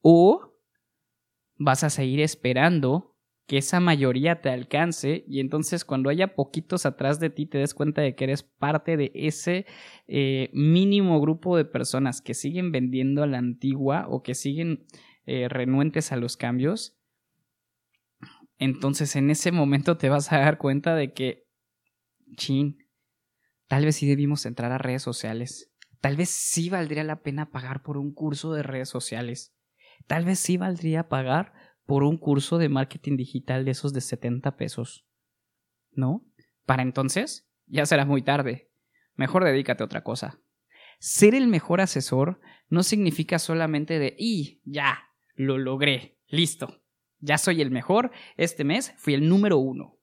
O 0.00 0.54
vas 1.56 1.84
a 1.84 1.90
seguir 1.90 2.20
esperando 2.20 3.16
que 3.46 3.58
esa 3.58 3.78
mayoría 3.78 4.40
te 4.40 4.50
alcance 4.50 5.24
y 5.28 5.38
entonces 5.38 5.84
cuando 5.84 6.10
haya 6.10 6.34
poquitos 6.34 6.84
atrás 6.84 7.20
de 7.20 7.30
ti 7.30 7.46
te 7.46 7.58
des 7.58 7.74
cuenta 7.74 8.02
de 8.02 8.16
que 8.16 8.24
eres 8.24 8.42
parte 8.42 8.96
de 8.96 9.12
ese 9.14 9.66
eh, 10.08 10.50
mínimo 10.52 11.20
grupo 11.20 11.56
de 11.56 11.64
personas 11.64 12.20
que 12.20 12.34
siguen 12.34 12.72
vendiendo 12.72 13.22
a 13.22 13.26
la 13.26 13.38
antigua 13.38 14.06
o 14.08 14.22
que 14.22 14.34
siguen 14.34 14.84
eh, 15.26 15.48
renuentes 15.48 16.12
a 16.12 16.16
los 16.16 16.36
cambios, 16.36 16.96
entonces 18.58 19.16
en 19.16 19.30
ese 19.30 19.52
momento 19.52 19.98
te 19.98 20.08
vas 20.08 20.32
a 20.32 20.38
dar 20.38 20.58
cuenta 20.58 20.94
de 20.94 21.12
que, 21.12 21.46
chin, 22.36 22.78
tal 23.68 23.84
vez 23.84 23.96
sí 23.96 24.06
debimos 24.06 24.46
entrar 24.46 24.72
a 24.72 24.78
redes 24.78 25.02
sociales, 25.02 25.72
tal 26.00 26.16
vez 26.16 26.30
sí 26.30 26.70
valdría 26.70 27.04
la 27.04 27.22
pena 27.22 27.50
pagar 27.50 27.82
por 27.82 27.98
un 27.98 28.14
curso 28.14 28.52
de 28.52 28.62
redes 28.62 28.88
sociales, 28.88 29.54
tal 30.06 30.24
vez 30.24 30.38
sí 30.38 30.56
valdría 30.56 31.08
pagar 31.08 31.52
por 31.84 32.02
un 32.02 32.18
curso 32.18 32.58
de 32.58 32.68
marketing 32.68 33.16
digital 33.16 33.64
de 33.64 33.70
esos 33.70 33.92
de 33.92 34.00
70 34.00 34.56
pesos. 34.56 35.06
¿No? 35.92 36.26
Para 36.66 36.82
entonces, 36.82 37.48
ya 37.66 37.86
será 37.86 38.04
muy 38.04 38.22
tarde. 38.22 38.70
Mejor 39.14 39.44
dedícate 39.44 39.82
a 39.82 39.86
otra 39.86 40.02
cosa. 40.02 40.40
Ser 40.98 41.34
el 41.34 41.46
mejor 41.46 41.80
asesor 41.80 42.40
no 42.68 42.82
significa 42.82 43.38
solamente 43.38 43.98
de, 43.98 44.14
y 44.18 44.60
ya, 44.64 44.98
lo 45.36 45.58
logré, 45.58 46.18
listo, 46.28 46.82
ya 47.20 47.38
soy 47.38 47.62
el 47.62 47.70
mejor, 47.70 48.10
este 48.36 48.64
mes 48.64 48.94
fui 48.98 49.14
el 49.14 49.28
número 49.28 49.58
uno. 49.58 49.98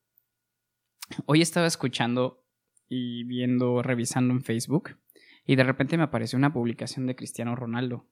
Hoy 1.25 1.41
estaba 1.41 1.67
escuchando 1.67 2.43
y 2.87 3.23
viendo, 3.23 3.81
revisando 3.81 4.33
en 4.33 4.43
Facebook, 4.43 4.97
y 5.45 5.55
de 5.55 5.63
repente 5.63 5.97
me 5.97 6.03
apareció 6.03 6.37
una 6.37 6.53
publicación 6.53 7.05
de 7.05 7.15
Cristiano 7.15 7.55
Ronaldo. 7.55 8.07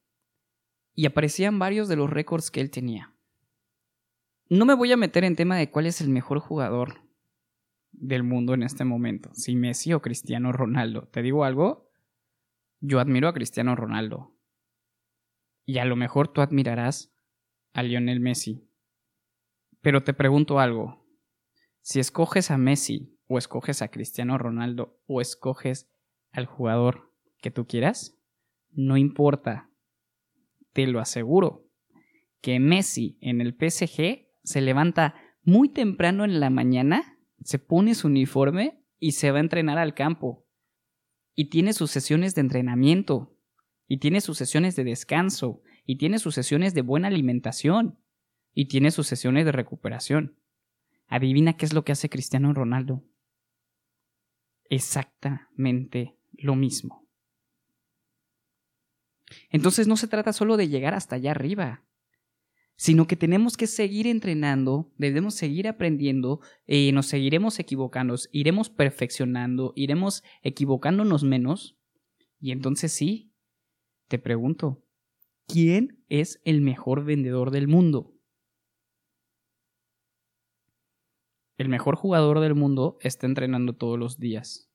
Y 0.93 1.05
aparecían 1.05 1.59
varios 1.59 1.87
de 1.87 1.95
los 1.95 2.09
récords 2.09 2.51
que 2.51 2.59
él 2.59 2.69
tenía. 2.69 3.15
No 4.49 4.65
me 4.65 4.73
voy 4.73 4.91
a 4.91 4.97
meter 4.97 5.23
en 5.23 5.37
tema 5.37 5.55
de 5.55 5.69
cuál 5.71 5.85
es 5.85 6.01
el 6.01 6.09
mejor 6.09 6.39
jugador 6.39 7.01
del 7.91 8.23
mundo 8.23 8.53
en 8.53 8.63
este 8.63 8.83
momento, 8.83 9.29
si 9.33 9.55
Messi 9.55 9.93
o 9.93 10.01
Cristiano 10.01 10.51
Ronaldo. 10.51 11.07
¿Te 11.07 11.21
digo 11.21 11.45
algo? 11.45 11.89
Yo 12.81 12.99
admiro 12.99 13.29
a 13.29 13.33
Cristiano 13.33 13.75
Ronaldo. 13.75 14.35
Y 15.65 15.77
a 15.77 15.85
lo 15.85 15.95
mejor 15.95 16.27
tú 16.27 16.41
admirarás 16.41 17.11
a 17.73 17.83
Lionel 17.83 18.19
Messi. 18.19 18.67
Pero 19.81 20.03
te 20.03 20.13
pregunto 20.13 20.59
algo. 20.59 21.05
Si 21.81 21.99
escoges 21.99 22.51
a 22.51 22.57
Messi 22.57 23.17
o 23.27 23.37
escoges 23.37 23.81
a 23.81 23.89
Cristiano 23.89 24.37
Ronaldo 24.37 24.99
o 25.07 25.21
escoges 25.21 25.89
al 26.31 26.45
jugador 26.45 27.11
que 27.41 27.51
tú 27.51 27.65
quieras, 27.65 28.17
no 28.71 28.97
importa. 28.97 29.69
Te 30.73 30.87
lo 30.87 30.99
aseguro 30.99 31.67
que 32.41 32.59
Messi 32.59 33.17
en 33.21 33.41
el 33.41 33.53
PSG 33.53 34.27
se 34.43 34.61
levanta 34.61 35.15
muy 35.43 35.69
temprano 35.69 36.25
en 36.25 36.39
la 36.39 36.49
mañana, 36.49 37.17
se 37.43 37.59
pone 37.59 37.95
su 37.95 38.07
uniforme 38.07 38.83
y 38.99 39.13
se 39.13 39.31
va 39.31 39.37
a 39.37 39.41
entrenar 39.41 39.77
al 39.77 39.93
campo. 39.93 40.45
Y 41.33 41.49
tiene 41.49 41.73
sus 41.73 41.91
sesiones 41.91 42.35
de 42.35 42.41
entrenamiento, 42.41 43.37
y 43.87 43.97
tiene 43.97 44.21
sus 44.21 44.37
sesiones 44.37 44.75
de 44.75 44.83
descanso, 44.83 45.61
y 45.85 45.97
tiene 45.97 46.19
sus 46.19 46.35
sesiones 46.35 46.73
de 46.73 46.81
buena 46.81 47.07
alimentación, 47.07 47.97
y 48.53 48.65
tiene 48.65 48.91
sus 48.91 49.07
sesiones 49.07 49.45
de 49.45 49.51
recuperación. 49.51 50.38
Adivina 51.07 51.53
qué 51.57 51.65
es 51.65 51.73
lo 51.73 51.83
que 51.83 51.91
hace 51.91 52.09
Cristiano 52.09 52.53
Ronaldo. 52.53 53.03
Exactamente 54.69 56.17
lo 56.33 56.55
mismo. 56.55 57.07
Entonces 59.50 59.88
no 59.88 59.97
se 59.97 60.07
trata 60.07 60.33
solo 60.33 60.57
de 60.57 60.67
llegar 60.67 60.93
hasta 60.93 61.15
allá 61.15 61.31
arriba, 61.31 61.83
sino 62.75 63.07
que 63.07 63.15
tenemos 63.15 63.57
que 63.57 63.67
seguir 63.67 64.07
entrenando, 64.07 64.91
debemos 64.97 65.35
seguir 65.35 65.67
aprendiendo, 65.67 66.41
eh, 66.65 66.91
nos 66.91 67.05
seguiremos 67.05 67.59
equivocando, 67.59 68.15
iremos 68.31 68.69
perfeccionando, 68.69 69.73
iremos 69.75 70.23
equivocándonos 70.41 71.23
menos. 71.23 71.77
Y 72.39 72.51
entonces 72.51 72.91
sí, 72.91 73.31
te 74.07 74.17
pregunto, 74.17 74.83
¿quién 75.48 76.03
es 76.10 76.41
el 76.45 76.62
mejor 76.62 77.03
vendedor 77.03 77.51
del 77.51 77.67
mundo? 77.67 78.13
El 81.57 81.69
mejor 81.69 81.95
jugador 81.95 82.39
del 82.39 82.55
mundo 82.55 82.98
está 83.01 83.27
entrenando 83.27 83.74
todos 83.74 84.00
los 84.00 84.19
días. 84.19 84.71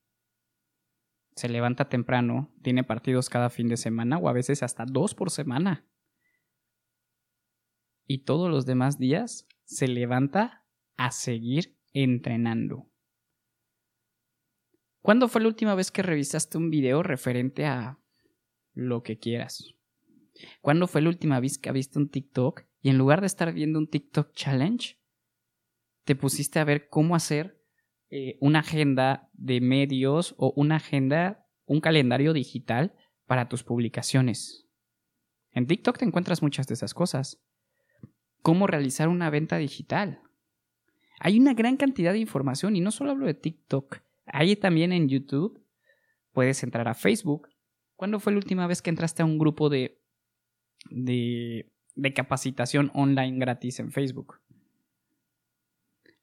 Se 1.34 1.48
levanta 1.48 1.88
temprano, 1.88 2.54
tiene 2.62 2.84
partidos 2.84 3.28
cada 3.28 3.50
fin 3.50 3.68
de 3.68 3.76
semana 3.76 4.18
o 4.18 4.28
a 4.28 4.32
veces 4.32 4.62
hasta 4.62 4.86
dos 4.86 5.14
por 5.14 5.30
semana 5.30 5.86
y 8.06 8.18
todos 8.18 8.50
los 8.50 8.66
demás 8.66 8.98
días 8.98 9.46
se 9.64 9.88
levanta 9.88 10.64
a 10.96 11.10
seguir 11.10 11.76
entrenando. 11.92 12.88
¿Cuándo 15.02 15.28
fue 15.28 15.40
la 15.40 15.48
última 15.48 15.74
vez 15.74 15.90
que 15.90 16.02
revisaste 16.02 16.58
un 16.58 16.70
video 16.70 17.02
referente 17.02 17.66
a 17.66 17.98
lo 18.74 19.02
que 19.02 19.18
quieras? 19.18 19.75
¿Cuándo 20.60 20.86
fue 20.86 21.02
la 21.02 21.08
última 21.08 21.40
vez 21.40 21.58
que 21.58 21.72
viste 21.72 21.98
un 21.98 22.08
TikTok 22.08 22.62
y 22.80 22.90
en 22.90 22.98
lugar 22.98 23.20
de 23.20 23.26
estar 23.26 23.52
viendo 23.52 23.78
un 23.78 23.88
TikTok 23.88 24.32
challenge, 24.32 24.98
te 26.04 26.14
pusiste 26.14 26.58
a 26.58 26.64
ver 26.64 26.88
cómo 26.88 27.16
hacer 27.16 27.62
eh, 28.10 28.38
una 28.40 28.60
agenda 28.60 29.28
de 29.32 29.60
medios 29.60 30.34
o 30.38 30.52
una 30.56 30.76
agenda, 30.76 31.46
un 31.64 31.80
calendario 31.80 32.32
digital 32.32 32.94
para 33.26 33.48
tus 33.48 33.64
publicaciones? 33.64 34.68
En 35.52 35.66
TikTok 35.66 35.98
te 35.98 36.04
encuentras 36.04 36.42
muchas 36.42 36.66
de 36.66 36.74
esas 36.74 36.94
cosas 36.94 37.42
cómo 38.46 38.68
realizar 38.68 39.08
una 39.08 39.28
venta 39.28 39.56
digital. 39.56 40.20
Hay 41.18 41.36
una 41.36 41.52
gran 41.52 41.76
cantidad 41.76 42.12
de 42.12 42.20
información 42.20 42.76
y 42.76 42.80
no 42.80 42.92
solo 42.92 43.10
hablo 43.10 43.26
de 43.26 43.34
TikTok, 43.34 43.98
hay 44.26 44.54
también 44.54 44.92
en 44.92 45.08
YouTube. 45.08 45.64
Puedes 46.32 46.62
entrar 46.62 46.86
a 46.86 46.94
Facebook. 46.94 47.48
¿Cuándo 47.96 48.20
fue 48.20 48.32
la 48.32 48.38
última 48.38 48.68
vez 48.68 48.82
que 48.82 48.90
entraste 48.90 49.22
a 49.22 49.24
un 49.24 49.38
grupo 49.38 49.68
de, 49.68 50.00
de, 50.90 51.72
capacitación 52.14 52.90
online 52.94 53.38
gratis 53.38 53.80
en 53.80 53.90
Facebook? 53.90 54.40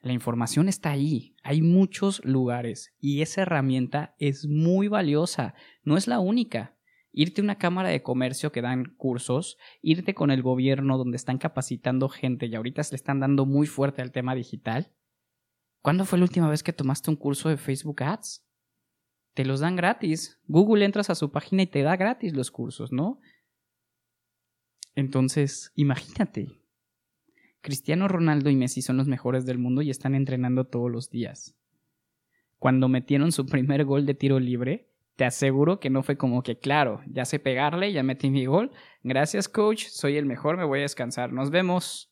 La 0.02 0.12
información 0.12 0.68
está 0.68 0.92
ahí, 0.92 1.36
hay 1.44 1.62
muchos 1.62 2.24
lugares 2.26 2.94
y 3.00 3.22
esa 3.22 3.44
herramienta 3.44 4.16
es 4.20 4.46
muy 4.46 4.90
valiosa, 4.90 5.56
no 5.84 5.96
es 5.96 6.08
la 6.08 6.20
única 6.20 6.76
irte 7.14 7.42
a 7.42 7.44
una 7.44 7.58
cámara 7.58 7.90
de 7.90 8.02
comercio 8.02 8.52
que 8.52 8.62
dan 8.62 8.96
cursos, 8.98 9.58
irte 9.82 10.14
con 10.14 10.32
el 10.32 10.42
gobierno 10.42 10.98
donde 10.98 11.16
están 11.16 11.38
capacitando 11.38 12.10
gente 12.10 12.48
y 12.48 12.56
ahorita 12.56 12.84
se 12.84 12.94
le 12.94 12.96
están 12.96 13.20
dando 13.20 13.46
muy 13.46 13.68
fuerte 13.68 14.02
al 14.02 14.12
tema 14.12 14.36
digital. 14.36 14.92
¿Cuándo 15.82 16.06
fue 16.06 16.18
la 16.18 16.26
última 16.26 16.50
vez 16.50 16.64
que 16.64 16.74
tomaste 16.74 17.12
un 17.12 17.16
curso 17.16 17.50
de 17.50 17.58
Facebook 17.58 18.02
Ads? 18.04 18.44
Te 19.34 19.46
los 19.46 19.60
dan 19.60 19.76
gratis. 19.76 20.40
Google 20.48 20.86
entras 20.86 21.10
a 21.10 21.16
su 21.16 21.32
página 21.32 21.64
y 21.64 21.68
te 21.68 21.84
da 21.84 21.96
gratis 21.96 22.34
los 22.34 22.52
cursos, 22.52 22.92
¿no? 22.92 23.20
Entonces, 24.96 25.72
imagínate. 25.76 26.60
Cristiano 27.62 28.08
Ronaldo 28.08 28.50
y 28.50 28.56
Messi 28.56 28.82
son 28.82 28.98
los 28.98 29.08
mejores 29.08 29.46
del 29.46 29.58
mundo 29.58 29.82
y 29.82 29.90
están 29.90 30.16
entrenando 30.16 30.66
todos 30.66 30.92
los 30.92 31.10
días. 31.10 31.56
Cuando 32.60 32.90
metieron 32.90 33.32
su 33.32 33.46
primer 33.46 33.86
gol 33.86 34.06
de 34.06 34.14
tiro 34.14 34.40
libre, 34.40 34.90
te 35.16 35.26
aseguro 35.26 35.80
que 35.80 35.90
no 35.90 36.04
fue 36.04 36.18
como 36.18 36.44
que, 36.44 36.60
claro, 36.60 37.02
ya 37.08 37.26
sé 37.26 37.40
pegarle, 37.40 37.94
ya 37.94 38.04
metí 38.04 38.30
mi 38.30 38.46
gol. 38.46 38.72
Gracias, 39.04 39.48
coach, 39.48 39.86
soy 39.88 40.18
el 40.18 40.26
mejor, 40.26 40.58
me 40.58 40.64
voy 40.64 40.80
a 40.80 40.84
descansar, 40.84 41.32
nos 41.32 41.52
vemos. 41.52 42.12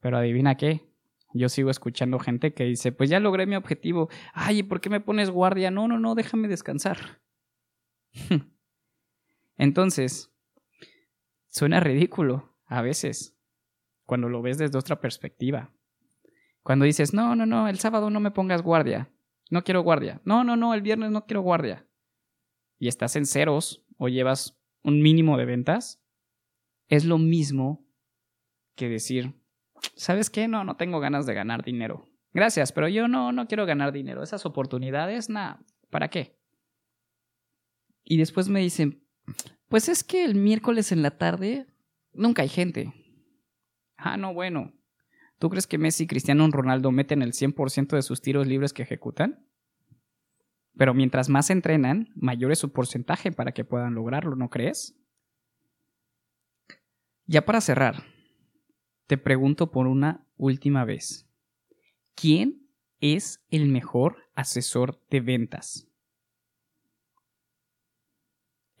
Pero 0.00 0.18
adivina 0.18 0.56
qué, 0.56 0.92
yo 1.34 1.48
sigo 1.48 1.70
escuchando 1.70 2.18
gente 2.18 2.52
que 2.52 2.64
dice, 2.64 2.92
pues 2.92 3.08
ya 3.08 3.20
logré 3.20 3.46
mi 3.46 3.56
objetivo. 3.56 4.08
Ay, 4.34 4.58
¿y 4.58 4.62
por 4.62 4.80
qué 4.80 4.90
me 4.90 5.00
pones 5.00 5.30
guardia? 5.30 5.70
No, 5.70 5.88
no, 5.88 5.98
no, 5.98 6.14
déjame 6.14 6.48
descansar. 6.48 7.20
Entonces, 9.56 10.31
suena 11.52 11.78
ridículo 11.78 12.58
a 12.66 12.82
veces 12.82 13.38
cuando 14.06 14.28
lo 14.28 14.42
ves 14.42 14.58
desde 14.58 14.76
otra 14.76 15.00
perspectiva. 15.00 15.72
Cuando 16.64 16.84
dices, 16.84 17.14
no, 17.14 17.36
no, 17.36 17.46
no, 17.46 17.68
el 17.68 17.78
sábado 17.78 18.10
no 18.10 18.18
me 18.18 18.32
pongas 18.32 18.62
guardia. 18.62 19.08
No 19.50 19.62
quiero 19.62 19.82
guardia. 19.82 20.20
No, 20.24 20.42
no, 20.42 20.56
no, 20.56 20.74
el 20.74 20.82
viernes 20.82 21.12
no 21.12 21.26
quiero 21.26 21.42
guardia 21.42 21.86
y 22.82 22.88
estás 22.88 23.14
en 23.14 23.26
ceros 23.26 23.86
o 23.96 24.08
llevas 24.08 24.60
un 24.82 25.02
mínimo 25.02 25.36
de 25.36 25.44
ventas, 25.44 26.02
es 26.88 27.04
lo 27.04 27.16
mismo 27.16 27.86
que 28.74 28.88
decir, 28.88 29.40
¿sabes 29.94 30.30
qué? 30.30 30.48
No, 30.48 30.64
no 30.64 30.76
tengo 30.76 30.98
ganas 30.98 31.24
de 31.24 31.32
ganar 31.32 31.62
dinero. 31.62 32.08
Gracias, 32.32 32.72
pero 32.72 32.88
yo 32.88 33.06
no, 33.06 33.30
no 33.30 33.46
quiero 33.46 33.66
ganar 33.66 33.92
dinero. 33.92 34.24
Esas 34.24 34.46
oportunidades, 34.46 35.30
nada, 35.30 35.64
¿para 35.90 36.08
qué? 36.08 36.36
Y 38.02 38.16
después 38.16 38.48
me 38.48 38.58
dicen, 38.58 39.06
pues 39.68 39.88
es 39.88 40.04
que 40.04 40.24
el 40.24 40.34
miércoles 40.34 40.92
en 40.92 41.02
la 41.02 41.16
tarde 41.18 41.66
nunca 42.12 42.42
hay 42.42 42.48
gente. 42.48 42.92
Ah, 43.96 44.16
no, 44.16 44.34
bueno. 44.34 44.72
¿Tú 45.38 45.50
crees 45.50 45.66
que 45.66 45.78
Messi 45.78 46.04
y 46.04 46.06
Cristiano 46.06 46.46
Ronaldo 46.50 46.92
meten 46.92 47.22
el 47.22 47.32
100% 47.32 47.96
de 47.96 48.02
sus 48.02 48.20
tiros 48.20 48.46
libres 48.46 48.72
que 48.72 48.82
ejecutan? 48.82 49.46
Pero 50.76 50.94
mientras 50.94 51.28
más 51.28 51.50
entrenan, 51.50 52.10
mayor 52.14 52.52
es 52.52 52.58
su 52.58 52.72
porcentaje 52.72 53.32
para 53.32 53.52
que 53.52 53.64
puedan 53.64 53.94
lograrlo, 53.94 54.36
¿no 54.36 54.48
crees? 54.48 54.96
Ya 57.26 57.44
para 57.44 57.60
cerrar, 57.60 58.04
te 59.06 59.18
pregunto 59.18 59.70
por 59.70 59.86
una 59.86 60.26
última 60.36 60.84
vez. 60.84 61.28
¿Quién 62.14 62.68
es 63.00 63.44
el 63.50 63.68
mejor 63.68 64.30
asesor 64.34 65.00
de 65.10 65.20
ventas? 65.20 65.91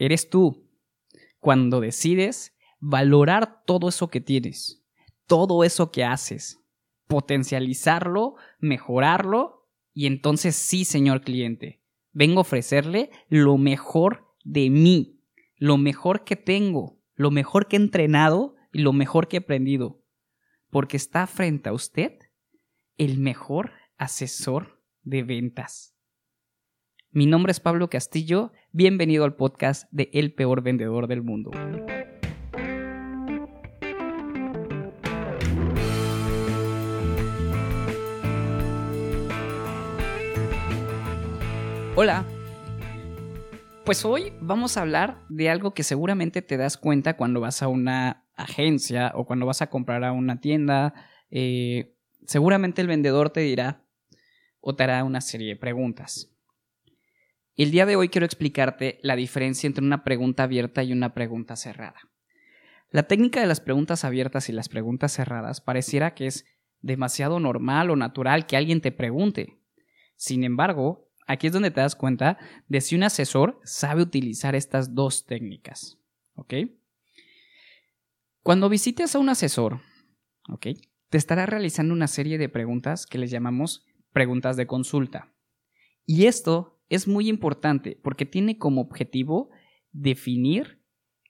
Eres 0.02 0.28
tú. 0.28 0.68
Cuando 1.38 1.78
decides 1.78 2.56
valorar 2.80 3.62
todo 3.64 3.88
eso 3.88 4.08
que 4.08 4.20
tienes, 4.20 4.82
todo 5.28 5.62
eso 5.62 5.92
que 5.92 6.02
haces, 6.02 6.58
potencializarlo, 7.06 8.34
mejorarlo, 8.58 9.68
y 9.94 10.06
entonces 10.06 10.56
sí, 10.56 10.84
señor 10.84 11.20
cliente, 11.20 11.84
vengo 12.10 12.38
a 12.38 12.40
ofrecerle 12.40 13.12
lo 13.28 13.58
mejor 13.58 14.34
de 14.42 14.70
mí, 14.70 15.20
lo 15.54 15.76
mejor 15.76 16.24
que 16.24 16.34
tengo, 16.34 16.98
lo 17.14 17.30
mejor 17.30 17.68
que 17.68 17.76
he 17.76 17.80
entrenado 17.80 18.56
y 18.72 18.80
lo 18.80 18.92
mejor 18.92 19.28
que 19.28 19.36
he 19.36 19.38
aprendido, 19.38 20.02
porque 20.68 20.96
está 20.96 21.28
frente 21.28 21.68
a 21.68 21.74
usted 21.74 22.18
el 22.98 23.18
mejor 23.18 23.70
asesor 23.98 24.82
de 25.04 25.22
ventas. 25.22 25.91
Mi 27.14 27.26
nombre 27.26 27.50
es 27.50 27.60
Pablo 27.60 27.90
Castillo, 27.90 28.52
bienvenido 28.72 29.24
al 29.24 29.36
podcast 29.36 29.86
de 29.92 30.08
El 30.14 30.32
Peor 30.32 30.62
Vendedor 30.62 31.08
del 31.08 31.20
Mundo. 31.20 31.50
Hola. 41.96 42.24
Pues 43.84 44.06
hoy 44.06 44.32
vamos 44.40 44.78
a 44.78 44.80
hablar 44.80 45.18
de 45.28 45.50
algo 45.50 45.74
que 45.74 45.82
seguramente 45.82 46.40
te 46.40 46.56
das 46.56 46.78
cuenta 46.78 47.18
cuando 47.18 47.40
vas 47.42 47.62
a 47.62 47.68
una 47.68 48.24
agencia 48.36 49.12
o 49.14 49.26
cuando 49.26 49.44
vas 49.44 49.60
a 49.60 49.68
comprar 49.68 50.02
a 50.04 50.12
una 50.12 50.40
tienda. 50.40 50.94
Eh, 51.30 51.94
seguramente 52.24 52.80
el 52.80 52.88
vendedor 52.88 53.28
te 53.28 53.40
dirá 53.40 53.84
o 54.62 54.74
te 54.74 54.84
hará 54.84 55.04
una 55.04 55.20
serie 55.20 55.48
de 55.48 55.56
preguntas. 55.56 56.31
El 57.54 57.70
día 57.70 57.84
de 57.84 57.96
hoy 57.96 58.08
quiero 58.08 58.24
explicarte 58.24 58.98
la 59.02 59.14
diferencia 59.14 59.66
entre 59.66 59.84
una 59.84 60.04
pregunta 60.04 60.44
abierta 60.44 60.82
y 60.82 60.92
una 60.92 61.12
pregunta 61.12 61.54
cerrada. 61.56 61.96
La 62.90 63.02
técnica 63.02 63.40
de 63.40 63.46
las 63.46 63.60
preguntas 63.60 64.04
abiertas 64.04 64.48
y 64.48 64.52
las 64.52 64.70
preguntas 64.70 65.12
cerradas 65.12 65.60
pareciera 65.60 66.14
que 66.14 66.26
es 66.26 66.46
demasiado 66.80 67.40
normal 67.40 67.90
o 67.90 67.96
natural 67.96 68.46
que 68.46 68.56
alguien 68.56 68.80
te 68.80 68.90
pregunte. 68.90 69.58
Sin 70.16 70.44
embargo, 70.44 71.10
aquí 71.26 71.46
es 71.46 71.52
donde 71.52 71.70
te 71.70 71.80
das 71.80 71.94
cuenta 71.94 72.38
de 72.68 72.80
si 72.80 72.96
un 72.96 73.02
asesor 73.02 73.60
sabe 73.64 74.02
utilizar 74.02 74.54
estas 74.54 74.94
dos 74.94 75.26
técnicas. 75.26 75.98
¿Ok? 76.34 76.54
Cuando 78.42 78.70
visites 78.70 79.14
a 79.14 79.18
un 79.18 79.28
asesor, 79.28 79.80
¿ok? 80.48 80.68
Te 81.10 81.18
estará 81.18 81.46
realizando 81.46 81.92
una 81.92 82.08
serie 82.08 82.38
de 82.38 82.48
preguntas 82.48 83.06
que 83.06 83.18
les 83.18 83.30
llamamos 83.30 83.86
preguntas 84.12 84.56
de 84.56 84.66
consulta. 84.66 85.32
Y 86.06 86.26
esto 86.26 86.81
es 86.94 87.08
muy 87.08 87.28
importante 87.28 87.98
porque 88.02 88.26
tiene 88.26 88.58
como 88.58 88.82
objetivo 88.82 89.50
definir 89.92 90.82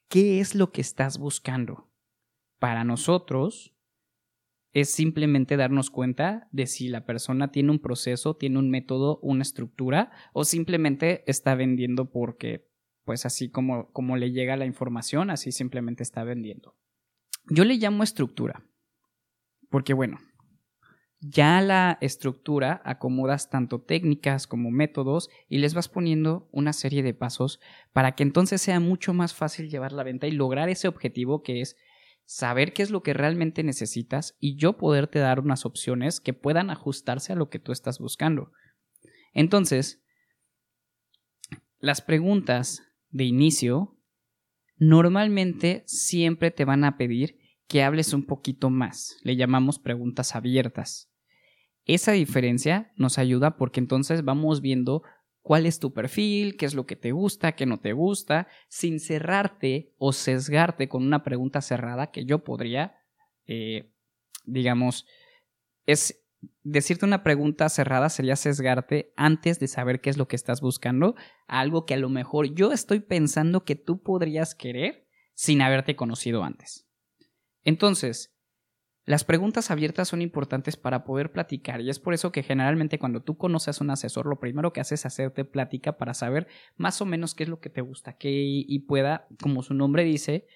qué 0.09 0.41
es 0.41 0.57
lo 0.57 0.73
que 0.73 0.81
estás 0.81 1.19
buscando. 1.19 1.89
Para 2.59 2.83
nosotros, 2.83 3.73
es 4.73 4.91
simplemente 4.91 5.57
darnos 5.57 5.91
cuenta 5.91 6.49
de 6.51 6.67
si 6.67 6.89
la 6.89 7.05
persona 7.05 7.53
tiene 7.53 7.71
un 7.71 7.79
proceso, 7.79 8.37
tiene 8.37 8.59
un 8.59 8.71
método, 8.71 9.21
una 9.23 9.43
estructura 9.43 10.11
o 10.33 10.45
simplemente 10.45 11.23
está 11.31 11.55
vendiendo 11.55 12.11
porque 12.11 12.69
pues 13.05 13.25
así 13.25 13.49
como, 13.49 13.93
como 13.93 14.17
le 14.17 14.33
llega 14.33 14.57
la 14.57 14.67
información, 14.67 15.31
así 15.31 15.53
simplemente 15.53 16.03
está 16.03 16.25
vendiendo. 16.25 16.77
Yo 17.51 17.65
le 17.65 17.77
llamo 17.77 18.03
estructura 18.03 18.67
porque 19.71 19.95
bueno, 19.95 20.19
ya 21.25 21.61
la 21.61 21.99
estructura 22.01 22.83
acomodas 22.85 23.49
tanto 23.49 23.81
técnicas 23.81 24.49
como 24.49 24.73
métodos 24.73 25.31
y 25.49 25.59
les 25.59 25.73
vas 25.73 25.89
poniendo 25.89 26.49
una 26.51 26.73
serie 26.73 27.05
de 27.05 27.15
pasos 27.15 27.61
para 27.93 28.17
que 28.17 28.25
entonces 28.25 28.61
sea 28.61 28.81
mucho 28.81 29.15
más 29.15 29.33
fácil 29.33 29.71
llevar 29.71 29.93
la 29.93 30.03
venta 30.03 30.27
y 30.27 30.33
lograr 30.33 30.69
ese 30.69 30.89
objetivo 30.89 31.45
que 31.45 31.61
es 31.61 31.77
saber 32.25 32.73
qué 32.73 32.83
es 32.83 32.91
lo 32.91 33.05
que 33.05 33.15
realmente 33.15 33.63
necesitas 33.63 34.37
y 34.41 34.57
yo 34.57 34.77
poderte 34.77 35.21
dar 35.21 35.39
unas 35.39 35.65
opciones 35.65 36.21
que 36.21 36.35
puedan 36.35 36.71
ajustarse 36.71 37.33
a 37.33 37.37
lo 37.37 37.51
que 37.51 37.61
tú 37.61 37.71
estás 37.71 38.01
buscando. 38.01 38.51
Entonces, 39.33 40.03
las 41.79 42.01
preguntas 42.01 42.83
de 43.11 43.25
inicio 43.25 43.97
normalmente 44.77 45.85
siempre 45.87 46.51
te 46.51 46.65
van 46.65 46.83
a 46.83 46.97
pedir 46.97 47.39
que 47.69 47.85
hables 47.85 48.13
un 48.13 48.25
poquito 48.27 48.71
más. 48.71 49.19
Le 49.23 49.37
llamamos 49.37 49.79
preguntas 49.79 50.35
abiertas. 50.35 51.12
Esa 51.85 52.13
diferencia 52.13 52.93
nos 52.97 53.19
ayuda 53.19 53.57
porque 53.57 53.81
entonces 53.81 54.25
vamos 54.25 54.61
viendo 54.61 55.03
cuál 55.43 55.67
es 55.67 55.81
tu 55.81 55.93
perfil, 55.93 56.57
qué 56.57 56.67
es 56.67 56.75
lo 56.75 56.87
que 56.87 56.97
te 56.97 57.13
gusta, 57.13 57.53
qué 57.53 57.67
no 57.67 57.81
te 57.81 57.93
gusta, 57.93 58.47
sin 58.69 59.01
cerrarte 59.01 59.93
o 59.99 60.13
sesgarte 60.13 60.89
con 60.89 61.05
una 61.05 61.25
pregunta 61.25 61.61
cerrada 61.61 62.11
que 62.13 62.25
yo 62.25 62.45
podría, 62.45 62.97
eh, 63.47 63.91
digamos, 64.45 65.07
es 65.87 66.23
decirte 66.63 67.05
una 67.05 67.23
pregunta 67.23 67.69
cerrada 67.69 68.09
sería 68.09 68.37
sesgarte 68.37 69.13
antes 69.17 69.59
de 69.59 69.69
saber 69.69 70.01
qué 70.01 70.11
es 70.11 70.17
lo 70.17 70.29
que 70.29 70.37
estás 70.37 70.61
buscando, 70.61 71.15
algo 71.47 71.87
que 71.87 71.95
a 71.95 71.99
lo 71.99 72.09
mejor 72.09 72.55
yo 72.55 72.73
estoy 72.73 73.01
pensando 73.01 73.65
que 73.65 73.77
tú 73.77 74.01
podrías 74.01 74.55
querer 74.55 75.09
sin 75.35 75.63
haberte 75.63 75.97
conocido 75.97 76.45
antes. 76.45 76.87
Entonces, 77.65 78.32
las 79.05 79.25
preguntas 79.25 79.71
abiertas 79.71 80.09
son 80.09 80.23
importantes 80.23 80.77
para 80.77 81.05
poder 81.05 81.33
platicar 81.33 81.81
y 81.81 81.91
es 81.91 81.99
por 81.99 82.15
eso 82.15 82.31
que 82.31 82.43
generalmente 82.43 82.99
cuando 82.99 83.23
tú 83.23 83.37
conoces 83.37 83.81
a 83.81 83.85
un 83.85 83.91
asesor 83.91 84.27
lo 84.27 84.39
primero 84.39 84.73
que 84.73 84.81
haces 84.81 85.01
es 85.01 85.07
hacerte 85.07 85.45
plática 85.45 85.99
para 85.99 86.15
saber 86.15 86.47
más 86.77 87.01
o 87.01 87.07
menos 87.07 87.35
qué 87.35 87.43
es 87.43 87.49
lo 87.49 87.61
que 87.61 87.71
te 87.71 87.81
gusta 87.81 88.13
qué 88.17 88.31
y 88.31 88.79
pueda, 88.81 89.27
como 89.41 89.63
su 89.63 89.75
nombre 89.75 90.05
dice, 90.05 90.47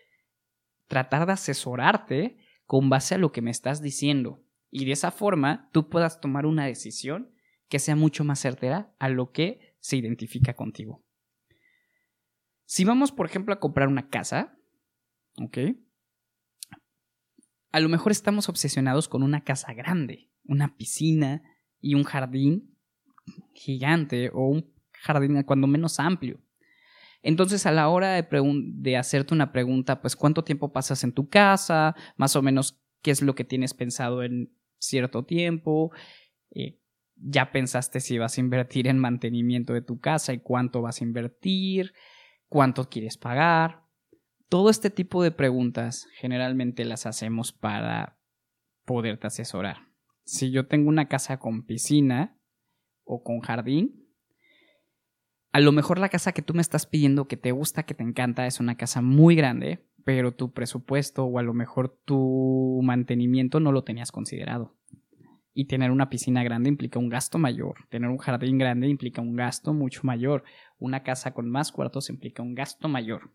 tratar 0.86 1.26
de 1.26 1.32
asesorarte 1.32 2.36
con 2.66 2.88
base 2.88 3.16
a 3.16 3.18
lo 3.18 3.32
que 3.32 3.42
me 3.42 3.50
estás 3.50 3.82
diciendo 3.82 4.44
y 4.70 4.84
de 4.84 4.92
esa 4.92 5.10
forma 5.10 5.68
tú 5.72 5.88
puedas 5.88 6.20
tomar 6.20 6.46
una 6.46 6.66
decisión 6.66 7.32
que 7.68 7.78
sea 7.78 7.96
mucho 7.96 8.24
más 8.24 8.40
certera 8.40 8.94
a 8.98 9.08
lo 9.08 9.32
que 9.32 9.74
se 9.80 9.96
identifica 9.96 10.54
contigo. 10.54 11.02
Si 12.64 12.84
vamos, 12.84 13.12
por 13.12 13.26
ejemplo, 13.26 13.54
a 13.54 13.60
comprar 13.60 13.88
una 13.88 14.08
casa, 14.08 14.58
¿ok? 15.40 15.58
A 17.76 17.80
lo 17.80 17.90
mejor 17.90 18.10
estamos 18.10 18.48
obsesionados 18.48 19.06
con 19.06 19.22
una 19.22 19.44
casa 19.44 19.74
grande, 19.74 20.30
una 20.44 20.78
piscina 20.78 21.42
y 21.78 21.94
un 21.94 22.04
jardín 22.04 22.74
gigante 23.52 24.30
o 24.32 24.48
un 24.48 24.72
jardín 24.92 25.42
cuando 25.42 25.66
menos 25.66 26.00
amplio. 26.00 26.40
Entonces 27.20 27.66
a 27.66 27.72
la 27.72 27.90
hora 27.90 28.14
de, 28.14 28.96
hacerte 28.96 29.34
una 29.34 29.52
pregunta, 29.52 30.00
pues 30.00 30.16
cuánto 30.16 30.42
tiempo 30.42 30.72
pasas 30.72 31.04
en 31.04 31.12
tu 31.12 31.28
casa, 31.28 31.94
más 32.16 32.34
o 32.34 32.40
menos 32.40 32.82
qué 33.02 33.10
es 33.10 33.20
lo 33.20 33.34
que 33.34 33.44
tienes 33.44 33.74
pensado 33.74 34.22
en 34.22 34.56
cierto 34.78 35.26
tiempo, 35.26 35.92
eh, 36.52 36.80
ya 37.14 37.52
pensaste 37.52 38.00
si 38.00 38.16
vas 38.16 38.38
a 38.38 38.40
invertir 38.40 38.86
en 38.86 38.98
mantenimiento 38.98 39.74
de 39.74 39.82
tu 39.82 40.00
casa 40.00 40.32
y 40.32 40.38
cuánto 40.38 40.80
vas 40.80 41.02
a 41.02 41.04
invertir, 41.04 41.92
cuánto 42.48 42.88
quieres 42.88 43.18
pagar. 43.18 43.85
Todo 44.48 44.70
este 44.70 44.90
tipo 44.90 45.24
de 45.24 45.32
preguntas 45.32 46.06
generalmente 46.14 46.84
las 46.84 47.04
hacemos 47.04 47.52
para 47.52 48.16
poderte 48.84 49.26
asesorar. 49.26 49.88
Si 50.24 50.52
yo 50.52 50.68
tengo 50.68 50.88
una 50.88 51.08
casa 51.08 51.38
con 51.38 51.64
piscina 51.64 52.38
o 53.02 53.24
con 53.24 53.40
jardín, 53.40 54.06
a 55.50 55.58
lo 55.58 55.72
mejor 55.72 55.98
la 55.98 56.10
casa 56.10 56.30
que 56.30 56.42
tú 56.42 56.54
me 56.54 56.60
estás 56.60 56.86
pidiendo 56.86 57.26
que 57.26 57.36
te 57.36 57.50
gusta, 57.50 57.84
que 57.84 57.94
te 57.94 58.04
encanta, 58.04 58.46
es 58.46 58.60
una 58.60 58.76
casa 58.76 59.02
muy 59.02 59.34
grande, 59.34 59.84
pero 60.04 60.32
tu 60.32 60.52
presupuesto 60.52 61.24
o 61.24 61.38
a 61.40 61.42
lo 61.42 61.52
mejor 61.52 61.98
tu 62.04 62.80
mantenimiento 62.84 63.58
no 63.58 63.72
lo 63.72 63.82
tenías 63.82 64.12
considerado. 64.12 64.76
Y 65.54 65.64
tener 65.64 65.90
una 65.90 66.08
piscina 66.08 66.44
grande 66.44 66.68
implica 66.68 67.00
un 67.00 67.08
gasto 67.08 67.38
mayor. 67.38 67.88
Tener 67.88 68.10
un 68.10 68.18
jardín 68.18 68.58
grande 68.58 68.86
implica 68.86 69.22
un 69.22 69.34
gasto 69.34 69.72
mucho 69.72 70.02
mayor. 70.04 70.44
Una 70.78 71.02
casa 71.02 71.32
con 71.32 71.50
más 71.50 71.72
cuartos 71.72 72.10
implica 72.10 72.42
un 72.42 72.54
gasto 72.54 72.88
mayor. 72.88 73.32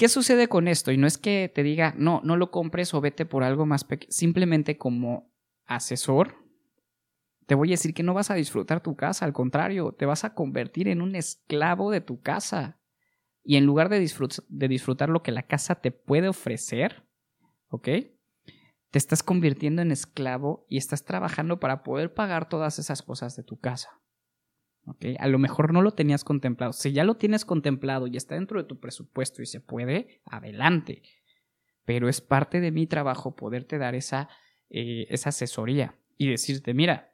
¿Qué 0.00 0.08
sucede 0.08 0.48
con 0.48 0.66
esto? 0.66 0.92
Y 0.92 0.96
no 0.96 1.06
es 1.06 1.18
que 1.18 1.52
te 1.54 1.62
diga, 1.62 1.92
no, 1.94 2.22
no 2.24 2.38
lo 2.38 2.50
compres 2.50 2.94
o 2.94 3.02
vete 3.02 3.26
por 3.26 3.44
algo 3.44 3.66
más 3.66 3.84
pequeño. 3.84 4.10
Simplemente 4.10 4.78
como 4.78 5.30
asesor, 5.66 6.36
te 7.44 7.54
voy 7.54 7.68
a 7.68 7.72
decir 7.72 7.92
que 7.92 8.02
no 8.02 8.14
vas 8.14 8.30
a 8.30 8.34
disfrutar 8.34 8.82
tu 8.82 8.96
casa, 8.96 9.26
al 9.26 9.34
contrario, 9.34 9.92
te 9.92 10.06
vas 10.06 10.24
a 10.24 10.32
convertir 10.32 10.88
en 10.88 11.02
un 11.02 11.16
esclavo 11.16 11.90
de 11.90 12.00
tu 12.00 12.22
casa. 12.22 12.80
Y 13.44 13.56
en 13.56 13.66
lugar 13.66 13.90
de, 13.90 13.98
de 14.48 14.68
disfrutar 14.68 15.10
lo 15.10 15.22
que 15.22 15.32
la 15.32 15.42
casa 15.42 15.82
te 15.82 15.90
puede 15.90 16.30
ofrecer, 16.30 17.06
¿ok? 17.68 17.84
Te 17.84 18.98
estás 18.98 19.22
convirtiendo 19.22 19.82
en 19.82 19.90
esclavo 19.90 20.64
y 20.66 20.78
estás 20.78 21.04
trabajando 21.04 21.60
para 21.60 21.82
poder 21.82 22.14
pagar 22.14 22.48
todas 22.48 22.78
esas 22.78 23.02
cosas 23.02 23.36
de 23.36 23.42
tu 23.42 23.58
casa. 23.58 23.99
A 25.18 25.28
lo 25.28 25.38
mejor 25.38 25.72
no 25.72 25.82
lo 25.82 25.92
tenías 25.92 26.24
contemplado. 26.24 26.72
Si 26.72 26.92
ya 26.92 27.04
lo 27.04 27.16
tienes 27.16 27.44
contemplado 27.44 28.06
y 28.06 28.16
está 28.16 28.34
dentro 28.34 28.60
de 28.60 28.68
tu 28.68 28.80
presupuesto 28.80 29.42
y 29.42 29.46
se 29.46 29.60
puede, 29.60 30.20
adelante. 30.24 31.02
Pero 31.84 32.08
es 32.08 32.20
parte 32.20 32.60
de 32.60 32.70
mi 32.70 32.86
trabajo 32.86 33.34
poderte 33.34 33.78
dar 33.78 33.94
esa 33.94 34.28
eh, 34.70 35.08
esa 35.10 35.30
asesoría 35.30 35.98
y 36.16 36.30
decirte, 36.30 36.74
mira, 36.74 37.12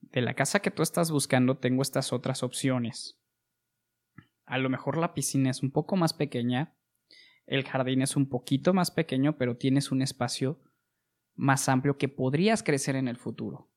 de 0.00 0.20
la 0.20 0.34
casa 0.34 0.60
que 0.60 0.70
tú 0.70 0.84
estás 0.84 1.10
buscando 1.10 1.58
tengo 1.58 1.82
estas 1.82 2.12
otras 2.12 2.44
opciones. 2.44 3.20
A 4.44 4.58
lo 4.58 4.70
mejor 4.70 4.96
la 4.96 5.12
piscina 5.12 5.50
es 5.50 5.64
un 5.64 5.72
poco 5.72 5.96
más 5.96 6.14
pequeña, 6.14 6.76
el 7.46 7.64
jardín 7.64 8.00
es 8.00 8.14
un 8.14 8.28
poquito 8.28 8.72
más 8.74 8.92
pequeño, 8.92 9.38
pero 9.38 9.56
tienes 9.56 9.90
un 9.90 10.02
espacio 10.02 10.60
más 11.34 11.68
amplio 11.68 11.98
que 11.98 12.08
podrías 12.08 12.62
crecer 12.62 12.94
en 12.94 13.08
el 13.08 13.16
futuro. 13.16 13.68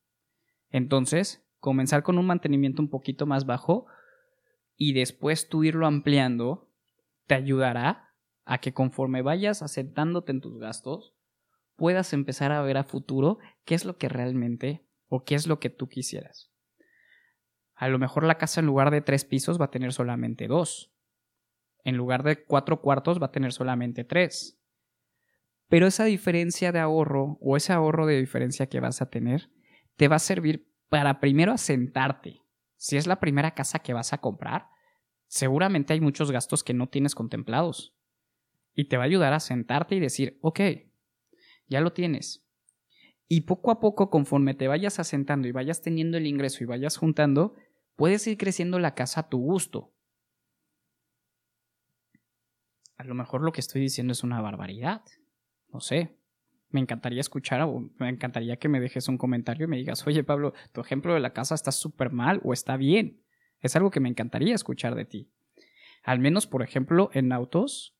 Entonces, 0.69 1.48
comenzar 1.59 2.03
con 2.03 2.17
un 2.17 2.25
mantenimiento 2.25 2.81
un 2.81 2.89
poquito 2.89 3.25
más 3.25 3.45
bajo 3.45 3.85
y 4.75 4.93
después 4.93 5.49
tú 5.49 5.63
irlo 5.63 5.85
ampliando 5.87 6.69
te 7.27 7.35
ayudará 7.35 8.15
a 8.45 8.59
que 8.59 8.73
conforme 8.73 9.21
vayas 9.21 9.61
asentándote 9.61 10.31
en 10.31 10.41
tus 10.41 10.57
gastos, 10.57 11.13
puedas 11.75 12.13
empezar 12.13 12.51
a 12.51 12.61
ver 12.61 12.77
a 12.77 12.83
futuro 12.83 13.37
qué 13.65 13.75
es 13.75 13.85
lo 13.85 13.97
que 13.97 14.09
realmente 14.09 14.85
o 15.07 15.23
qué 15.23 15.35
es 15.35 15.47
lo 15.47 15.59
que 15.59 15.69
tú 15.69 15.87
quisieras. 15.87 16.51
A 17.75 17.87
lo 17.87 17.99
mejor 17.99 18.23
la 18.23 18.37
casa 18.37 18.59
en 18.59 18.65
lugar 18.65 18.91
de 18.91 19.01
tres 19.01 19.23
pisos 19.25 19.59
va 19.59 19.65
a 19.65 19.71
tener 19.71 19.93
solamente 19.93 20.47
dos. 20.47 20.91
En 21.83 21.95
lugar 21.95 22.23
de 22.23 22.43
cuatro 22.43 22.81
cuartos 22.81 23.21
va 23.21 23.27
a 23.27 23.31
tener 23.31 23.53
solamente 23.53 24.03
tres. 24.03 24.59
Pero 25.67 25.87
esa 25.87 26.05
diferencia 26.05 26.71
de 26.71 26.79
ahorro 26.79 27.37
o 27.39 27.55
ese 27.55 27.71
ahorro 27.71 28.05
de 28.05 28.19
diferencia 28.19 28.67
que 28.67 28.79
vas 28.79 29.01
a 29.01 29.09
tener 29.09 29.49
te 29.95 30.07
va 30.07 30.17
a 30.17 30.19
servir 30.19 30.68
para 30.89 31.19
primero 31.19 31.53
asentarte. 31.53 32.41
Si 32.75 32.97
es 32.97 33.07
la 33.07 33.19
primera 33.19 33.53
casa 33.53 33.79
que 33.79 33.93
vas 33.93 34.13
a 34.13 34.19
comprar, 34.19 34.67
seguramente 35.27 35.93
hay 35.93 36.01
muchos 36.01 36.31
gastos 36.31 36.63
que 36.63 36.73
no 36.73 36.89
tienes 36.89 37.15
contemplados. 37.15 37.95
Y 38.73 38.85
te 38.85 38.97
va 38.97 39.03
a 39.03 39.05
ayudar 39.05 39.33
a 39.33 39.39
sentarte 39.39 39.95
y 39.95 39.99
decir, 39.99 40.37
ok, 40.41 40.59
ya 41.67 41.81
lo 41.81 41.93
tienes. 41.93 42.45
Y 43.27 43.41
poco 43.41 43.71
a 43.71 43.79
poco, 43.79 44.09
conforme 44.09 44.55
te 44.55 44.67
vayas 44.67 44.99
asentando 44.99 45.47
y 45.47 45.51
vayas 45.51 45.81
teniendo 45.81 46.17
el 46.17 46.25
ingreso 46.25 46.63
y 46.63 46.67
vayas 46.67 46.97
juntando, 46.97 47.55
puedes 47.95 48.25
ir 48.25 48.37
creciendo 48.37 48.79
la 48.79 48.95
casa 48.95 49.21
a 49.21 49.29
tu 49.29 49.37
gusto. 49.39 49.93
A 52.97 53.03
lo 53.03 53.13
mejor 53.13 53.41
lo 53.41 53.51
que 53.51 53.61
estoy 53.61 53.81
diciendo 53.81 54.13
es 54.13 54.23
una 54.23 54.41
barbaridad. 54.41 55.03
No 55.71 55.79
sé. 55.79 56.18
Me 56.69 56.79
encantaría 56.79 57.21
escuchar 57.21 57.61
o 57.61 57.89
me 57.97 58.09
encantaría 58.09 58.57
que 58.57 58.69
me 58.69 58.79
dejes 58.79 59.07
un 59.07 59.17
comentario 59.17 59.65
y 59.65 59.67
me 59.67 59.77
digas, 59.77 60.05
oye 60.05 60.23
Pablo, 60.23 60.53
tu 60.71 60.81
ejemplo 60.81 61.13
de 61.13 61.19
la 61.19 61.33
casa 61.33 61.55
está 61.55 61.71
súper 61.71 62.11
mal 62.11 62.41
o 62.43 62.53
está 62.53 62.77
bien. 62.77 63.23
Es 63.59 63.75
algo 63.75 63.91
que 63.91 63.99
me 63.99 64.09
encantaría 64.09 64.55
escuchar 64.55 64.95
de 64.95 65.05
ti. 65.05 65.31
Al 66.03 66.19
menos, 66.19 66.47
por 66.47 66.61
ejemplo, 66.61 67.09
en 67.13 67.31
autos, 67.31 67.97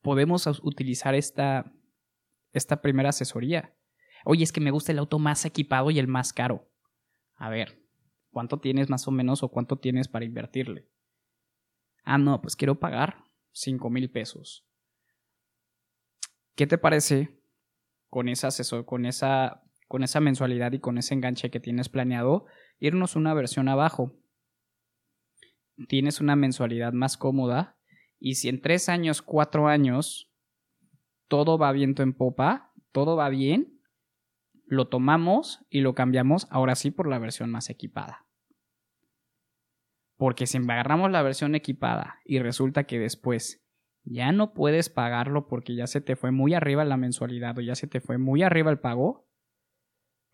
podemos 0.00 0.46
utilizar 0.62 1.14
esta, 1.14 1.72
esta 2.52 2.80
primera 2.80 3.10
asesoría. 3.10 3.74
Oye, 4.24 4.44
es 4.44 4.52
que 4.52 4.60
me 4.60 4.70
gusta 4.70 4.92
el 4.92 4.98
auto 4.98 5.18
más 5.18 5.44
equipado 5.44 5.90
y 5.90 5.98
el 5.98 6.08
más 6.08 6.32
caro. 6.32 6.70
A 7.34 7.50
ver, 7.50 7.82
¿cuánto 8.30 8.58
tienes 8.58 8.88
más 8.88 9.06
o 9.08 9.10
menos 9.10 9.42
o 9.42 9.48
cuánto 9.48 9.76
tienes 9.76 10.08
para 10.08 10.24
invertirle? 10.24 10.88
Ah, 12.04 12.18
no, 12.18 12.40
pues 12.40 12.56
quiero 12.56 12.78
pagar 12.78 13.24
5 13.52 13.90
mil 13.90 14.10
pesos. 14.10 14.67
¿Qué 16.58 16.66
te 16.66 16.76
parece 16.76 17.40
con 18.08 18.28
esa, 18.28 18.48
con, 18.84 19.06
esa, 19.06 19.62
con 19.86 20.02
esa 20.02 20.18
mensualidad 20.18 20.72
y 20.72 20.80
con 20.80 20.98
ese 20.98 21.14
enganche 21.14 21.52
que 21.52 21.60
tienes 21.60 21.88
planeado? 21.88 22.46
Irnos 22.80 23.14
una 23.14 23.32
versión 23.32 23.68
abajo. 23.68 24.18
Tienes 25.86 26.20
una 26.20 26.34
mensualidad 26.34 26.92
más 26.92 27.16
cómoda 27.16 27.78
y 28.18 28.34
si 28.34 28.48
en 28.48 28.60
tres 28.60 28.88
años, 28.88 29.22
cuatro 29.22 29.68
años, 29.68 30.32
todo 31.28 31.58
va 31.58 31.70
viento 31.70 32.02
en 32.02 32.12
popa, 32.12 32.72
todo 32.90 33.14
va 33.14 33.28
bien, 33.28 33.80
lo 34.66 34.88
tomamos 34.88 35.64
y 35.70 35.82
lo 35.82 35.94
cambiamos 35.94 36.48
ahora 36.50 36.74
sí 36.74 36.90
por 36.90 37.08
la 37.08 37.20
versión 37.20 37.52
más 37.52 37.70
equipada. 37.70 38.26
Porque 40.16 40.48
si 40.48 40.58
agarramos 40.58 41.12
la 41.12 41.22
versión 41.22 41.54
equipada 41.54 42.18
y 42.24 42.40
resulta 42.40 42.82
que 42.82 42.98
después 42.98 43.64
ya 44.10 44.32
no 44.32 44.54
puedes 44.54 44.88
pagarlo 44.88 45.46
porque 45.46 45.74
ya 45.74 45.86
se 45.86 46.00
te 46.00 46.16
fue 46.16 46.30
muy 46.30 46.54
arriba 46.54 46.84
la 46.84 46.96
mensualidad 46.96 47.58
o 47.58 47.60
ya 47.60 47.74
se 47.74 47.86
te 47.86 48.00
fue 48.00 48.18
muy 48.18 48.42
arriba 48.42 48.70
el 48.70 48.78
pago, 48.78 49.28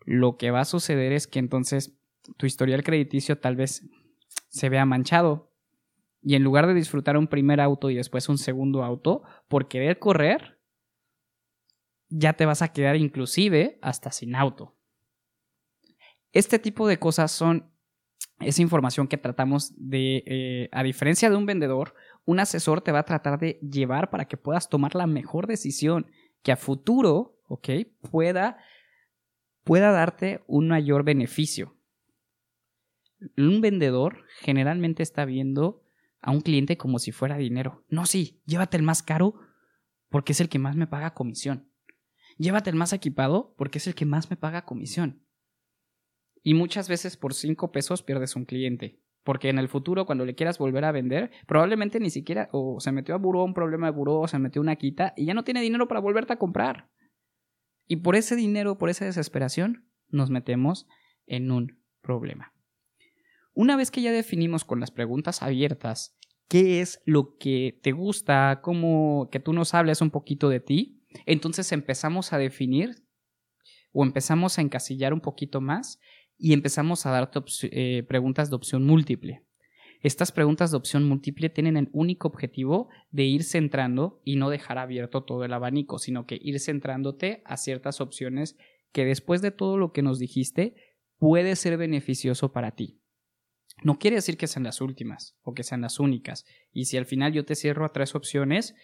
lo 0.05 0.37
que 0.37 0.51
va 0.51 0.61
a 0.61 0.65
suceder 0.65 1.11
es 1.11 1.27
que 1.27 1.39
entonces 1.39 1.99
tu 2.37 2.45
historial 2.45 2.83
crediticio 2.83 3.39
tal 3.39 3.55
vez 3.55 3.89
se 4.49 4.69
vea 4.69 4.85
manchado 4.85 5.51
y 6.21 6.35
en 6.35 6.43
lugar 6.43 6.67
de 6.67 6.73
disfrutar 6.73 7.17
un 7.17 7.27
primer 7.27 7.61
auto 7.61 7.89
y 7.89 7.95
después 7.95 8.29
un 8.29 8.37
segundo 8.37 8.83
auto, 8.83 9.21
por 9.47 9.67
querer 9.67 9.99
correr, 9.99 10.59
ya 12.09 12.33
te 12.33 12.45
vas 12.45 12.61
a 12.61 12.73
quedar 12.73 12.95
inclusive 12.95 13.77
hasta 13.81 14.11
sin 14.11 14.35
auto. 14.35 14.75
Este 16.31 16.57
tipo 16.57 16.87
de 16.87 16.97
cosas 16.97 17.31
son 17.31 17.71
esa 18.39 18.61
información 18.61 19.07
que 19.07 19.17
tratamos 19.17 19.73
de, 19.77 20.23
eh, 20.25 20.69
a 20.71 20.83
diferencia 20.83 21.29
de 21.29 21.35
un 21.35 21.45
vendedor, 21.45 21.93
un 22.25 22.39
asesor 22.39 22.81
te 22.81 22.91
va 22.91 22.99
a 22.99 23.05
tratar 23.05 23.39
de 23.39 23.59
llevar 23.61 24.09
para 24.09 24.25
que 24.25 24.37
puedas 24.37 24.69
tomar 24.69 24.95
la 24.95 25.07
mejor 25.07 25.47
decisión 25.47 26.11
que 26.41 26.51
a 26.51 26.57
futuro, 26.57 27.39
¿ok? 27.47 27.69
Pueda, 28.11 28.57
pueda 29.63 29.91
darte 29.91 30.43
un 30.47 30.67
mayor 30.67 31.03
beneficio. 31.03 31.75
Un 33.37 33.61
vendedor 33.61 34.25
generalmente 34.41 35.03
está 35.03 35.25
viendo 35.25 35.83
a 36.21 36.31
un 36.31 36.41
cliente 36.41 36.77
como 36.77 36.99
si 36.99 37.11
fuera 37.11 37.37
dinero. 37.37 37.83
No, 37.89 38.05
sí, 38.05 38.41
llévate 38.45 38.77
el 38.77 38.83
más 38.83 39.03
caro 39.03 39.35
porque 40.09 40.33
es 40.33 40.41
el 40.41 40.49
que 40.49 40.59
más 40.59 40.75
me 40.75 40.87
paga 40.87 41.13
comisión. 41.13 41.69
Llévate 42.37 42.69
el 42.69 42.75
más 42.75 42.93
equipado 42.93 43.53
porque 43.57 43.77
es 43.77 43.87
el 43.87 43.95
que 43.95 44.05
más 44.05 44.29
me 44.29 44.35
paga 44.35 44.65
comisión. 44.65 45.23
Y 46.41 46.53
muchas 46.53 46.89
veces 46.89 47.17
por 47.17 47.33
cinco 47.33 47.71
pesos 47.71 48.03
pierdes 48.03 48.35
un 48.35 48.45
cliente. 48.45 48.99
Porque 49.25 49.49
en 49.49 49.57
el 49.57 49.67
futuro, 49.67 50.05
cuando 50.05 50.23
le 50.23 50.35
quieras 50.35 50.59
volver 50.59 50.85
a 50.85 50.91
vender, 50.91 51.31
probablemente 51.47 51.99
ni 51.99 52.11
siquiera 52.11 52.47
o 52.51 52.79
se 52.79 52.91
metió 52.91 53.15
a 53.15 53.17
buró 53.17 53.43
un 53.43 53.55
problema 53.55 53.87
de 53.87 53.91
buró, 53.91 54.19
o 54.19 54.27
se 54.27 54.37
metió 54.37 54.61
una 54.61 54.75
quita 54.75 55.13
y 55.17 55.25
ya 55.25 55.33
no 55.33 55.43
tiene 55.43 55.61
dinero 55.61 55.87
para 55.87 55.99
volverte 55.99 56.33
a 56.33 56.37
comprar. 56.37 56.89
Y 57.87 57.97
por 57.97 58.15
ese 58.15 58.35
dinero, 58.35 58.77
por 58.77 58.89
esa 58.89 59.03
desesperación, 59.03 59.89
nos 60.09 60.29
metemos 60.29 60.87
en 61.25 61.51
un 61.51 61.81
problema. 62.01 62.53
Una 63.53 63.75
vez 63.75 63.89
que 63.89 64.03
ya 64.03 64.11
definimos 64.11 64.63
con 64.63 64.79
las 64.79 64.91
preguntas 64.91 65.41
abiertas 65.41 66.15
qué 66.47 66.81
es 66.81 67.01
lo 67.05 67.35
que 67.37 67.79
te 67.81 67.93
gusta, 67.93 68.59
cómo 68.61 69.29
que 69.31 69.39
tú 69.39 69.53
nos 69.53 69.73
hables 69.73 70.01
un 70.01 70.11
poquito 70.11 70.49
de 70.49 70.59
ti, 70.59 71.03
entonces 71.25 71.71
empezamos 71.71 72.31
a 72.31 72.37
definir 72.37 73.07
o 73.91 74.03
empezamos 74.03 74.59
a 74.59 74.61
encasillar 74.61 75.13
un 75.13 75.21
poquito 75.21 75.61
más 75.61 75.99
y 76.37 76.53
empezamos 76.53 77.05
a 77.05 77.11
darte 77.11 77.39
eh, 77.63 78.03
preguntas 78.03 78.49
de 78.49 78.55
opción 78.55 78.85
múltiple. 78.85 79.43
Estas 80.01 80.31
preguntas 80.31 80.71
de 80.71 80.77
opción 80.77 81.07
múltiple 81.07 81.49
tienen 81.49 81.77
el 81.77 81.89
único 81.91 82.27
objetivo 82.27 82.89
de 83.11 83.23
ir 83.23 83.43
centrando 83.43 84.21
y 84.23 84.35
no 84.35 84.49
dejar 84.49 84.77
abierto 84.77 85.23
todo 85.23 85.45
el 85.45 85.53
abanico, 85.53 85.97
sino 85.97 86.27
que 86.27 86.37
ir 86.39 86.59
centrándote 86.59 87.41
a 87.45 87.57
ciertas 87.57 88.01
opciones 88.01 88.57
que 88.91 89.05
después 89.05 89.41
de 89.41 89.51
todo 89.51 89.77
lo 89.77 89.93
que 89.93 90.03
nos 90.03 90.19
dijiste 90.19 90.75
puede 91.17 91.55
ser 91.55 91.77
beneficioso 91.77 92.51
para 92.51 92.71
ti. 92.71 92.99
No 93.83 93.97
quiere 93.99 94.17
decir 94.17 94.37
que 94.37 94.47
sean 94.47 94.63
las 94.63 94.79
últimas 94.79 95.37
o 95.41 95.53
que 95.53 95.63
sean 95.63 95.81
las 95.81 95.99
únicas. 95.99 96.45
Y 96.71 96.85
si 96.85 96.97
al 96.97 97.05
final 97.05 97.33
yo 97.33 97.45
te 97.45 97.55
cierro 97.55 97.85
a 97.85 97.91
tres 97.91 98.15
opciones, 98.15 98.75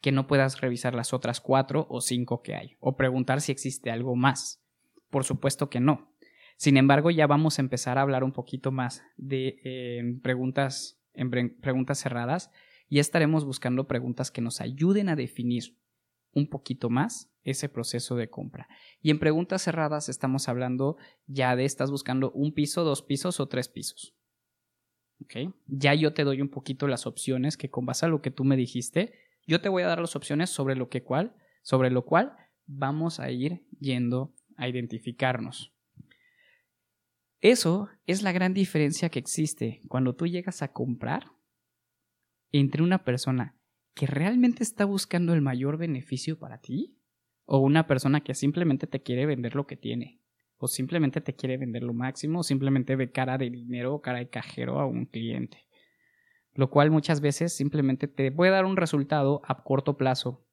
que 0.00 0.12
no 0.12 0.26
puedas 0.26 0.60
revisar 0.60 0.94
las 0.94 1.12
otras 1.12 1.40
cuatro 1.40 1.86
o 1.90 2.00
cinco 2.00 2.42
que 2.42 2.54
hay. 2.54 2.76
O 2.80 2.96
preguntar 2.96 3.40
si 3.40 3.52
existe 3.52 3.90
algo 3.90 4.16
más. 4.16 4.62
Por 5.10 5.24
supuesto 5.24 5.70
que 5.70 5.80
no. 5.80 6.12
Sin 6.56 6.76
embargo, 6.76 7.10
ya 7.10 7.26
vamos 7.26 7.58
a 7.58 7.62
empezar 7.62 7.98
a 7.98 8.02
hablar 8.02 8.24
un 8.24 8.32
poquito 8.32 8.72
más 8.72 9.02
de 9.16 9.60
eh, 9.64 10.18
preguntas, 10.22 10.98
en 11.12 11.30
preguntas 11.30 11.98
cerradas 11.98 12.50
y 12.88 12.98
estaremos 12.98 13.44
buscando 13.44 13.86
preguntas 13.86 14.30
que 14.30 14.40
nos 14.40 14.60
ayuden 14.60 15.08
a 15.08 15.16
definir 15.16 15.76
un 16.32 16.48
poquito 16.48 16.90
más 16.90 17.30
ese 17.42 17.68
proceso 17.68 18.16
de 18.16 18.28
compra. 18.28 18.68
Y 19.00 19.10
en 19.10 19.18
preguntas 19.18 19.62
cerradas 19.62 20.08
estamos 20.08 20.48
hablando 20.48 20.96
ya 21.26 21.56
de 21.56 21.64
estás 21.64 21.90
buscando 21.90 22.30
un 22.32 22.52
piso, 22.52 22.84
dos 22.84 23.02
pisos 23.02 23.40
o 23.40 23.48
tres 23.48 23.68
pisos. 23.68 24.14
¿Ok? 25.22 25.54
Ya 25.66 25.94
yo 25.94 26.12
te 26.12 26.24
doy 26.24 26.42
un 26.42 26.50
poquito 26.50 26.88
las 26.88 27.06
opciones 27.06 27.56
que 27.56 27.70
con 27.70 27.86
base 27.86 28.04
a 28.04 28.08
lo 28.08 28.20
que 28.20 28.30
tú 28.30 28.44
me 28.44 28.56
dijiste, 28.56 29.14
yo 29.46 29.60
te 29.60 29.68
voy 29.68 29.82
a 29.82 29.86
dar 29.86 30.00
las 30.00 30.16
opciones 30.16 30.50
sobre 30.50 30.76
lo 30.76 30.88
que 30.88 31.02
cual, 31.02 31.34
sobre 31.62 31.90
lo 31.90 32.04
cual 32.04 32.36
vamos 32.66 33.20
a 33.20 33.30
ir 33.30 33.66
yendo 33.78 34.34
a 34.56 34.68
identificarnos. 34.68 35.75
Eso 37.40 37.88
es 38.06 38.22
la 38.22 38.32
gran 38.32 38.54
diferencia 38.54 39.08
que 39.08 39.18
existe 39.18 39.80
cuando 39.88 40.14
tú 40.14 40.26
llegas 40.26 40.62
a 40.62 40.72
comprar 40.72 41.32
entre 42.50 42.82
una 42.82 43.04
persona 43.04 43.56
que 43.94 44.06
realmente 44.06 44.62
está 44.62 44.84
buscando 44.84 45.34
el 45.34 45.42
mayor 45.42 45.76
beneficio 45.76 46.38
para 46.38 46.60
ti 46.60 46.98
o 47.44 47.58
una 47.58 47.86
persona 47.86 48.22
que 48.22 48.34
simplemente 48.34 48.86
te 48.86 49.02
quiere 49.02 49.26
vender 49.26 49.54
lo 49.54 49.66
que 49.66 49.76
tiene 49.76 50.20
o 50.58 50.68
simplemente 50.68 51.20
te 51.20 51.34
quiere 51.34 51.58
vender 51.58 51.82
lo 51.82 51.92
máximo 51.92 52.40
o 52.40 52.42
simplemente 52.42 52.96
ve 52.96 53.10
cara 53.10 53.38
de 53.38 53.50
dinero 53.50 53.94
o 53.94 54.00
cara 54.00 54.18
de 54.18 54.28
cajero 54.28 54.80
a 54.80 54.86
un 54.86 55.06
cliente. 55.06 55.66
Lo 56.54 56.70
cual 56.70 56.90
muchas 56.90 57.20
veces 57.20 57.54
simplemente 57.54 58.08
te 58.08 58.32
puede 58.32 58.52
dar 58.52 58.64
un 58.64 58.76
resultado 58.76 59.42
a 59.44 59.62
corto 59.62 59.98
plazo, 59.98 60.46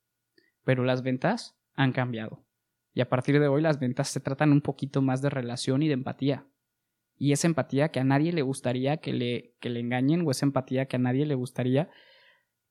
pero 0.63 0.83
las 0.83 1.01
ventas 1.01 1.57
han 1.75 1.93
cambiado. 1.93 2.45
Y 2.93 3.01
a 3.01 3.09
partir 3.09 3.39
de 3.39 3.47
hoy 3.47 3.61
las 3.61 3.79
ventas 3.79 4.09
se 4.09 4.19
tratan 4.19 4.51
un 4.51 4.61
poquito 4.61 5.01
más 5.01 5.21
de 5.21 5.29
relación 5.29 5.81
y 5.81 5.87
de 5.87 5.93
empatía. 5.93 6.45
Y 7.23 7.31
esa 7.31 7.47
empatía 7.47 7.88
que 7.88 8.01
a 8.01 8.03
nadie 8.03 8.33
le 8.33 8.41
gustaría 8.41 8.97
que 8.97 9.13
le, 9.13 9.55
que 9.62 9.69
le 9.69 9.79
engañen 9.79 10.27
o 10.27 10.31
esa 10.31 10.45
empatía 10.45 10.88
que 10.88 10.97
a 10.97 10.99
nadie 10.99 11.25
le 11.25 11.36
gustaría 11.36 11.89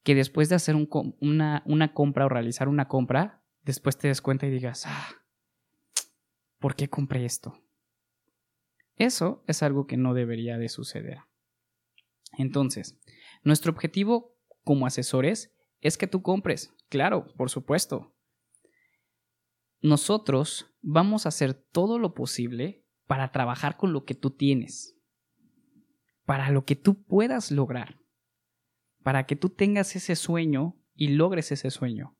que 0.02 0.14
después 0.14 0.50
de 0.50 0.56
hacer 0.56 0.76
una, 0.76 1.62
una 1.64 1.94
compra 1.94 2.26
o 2.26 2.28
realizar 2.28 2.68
una 2.68 2.86
compra, 2.86 3.42
después 3.62 3.96
te 3.96 4.08
des 4.08 4.20
cuenta 4.20 4.46
y 4.46 4.50
digas, 4.50 4.84
ah, 4.86 5.08
¿por 6.58 6.76
qué 6.76 6.90
compré 6.90 7.24
esto? 7.24 7.62
Eso 8.96 9.42
es 9.46 9.62
algo 9.62 9.86
que 9.86 9.96
no 9.96 10.12
debería 10.12 10.58
de 10.58 10.68
suceder. 10.68 11.20
Entonces, 12.36 13.00
nuestro 13.44 13.72
objetivo 13.72 14.36
como 14.64 14.84
asesores 14.84 15.56
es 15.80 15.96
que 15.96 16.08
tú 16.08 16.20
compres, 16.20 16.74
claro, 16.90 17.26
por 17.38 17.48
supuesto. 17.48 18.12
Nosotros 19.80 20.66
vamos 20.82 21.24
a 21.24 21.30
hacer 21.30 21.54
todo 21.54 21.98
lo 21.98 22.12
posible 22.12 22.81
para 23.12 23.30
trabajar 23.30 23.76
con 23.76 23.92
lo 23.92 24.06
que 24.06 24.14
tú 24.14 24.30
tienes, 24.30 24.98
para 26.24 26.48
lo 26.48 26.64
que 26.64 26.76
tú 26.76 27.04
puedas 27.04 27.50
lograr, 27.50 28.00
para 29.02 29.26
que 29.26 29.36
tú 29.36 29.50
tengas 29.50 29.94
ese 29.96 30.16
sueño 30.16 30.80
y 30.94 31.08
logres 31.08 31.52
ese 31.52 31.70
sueño, 31.70 32.16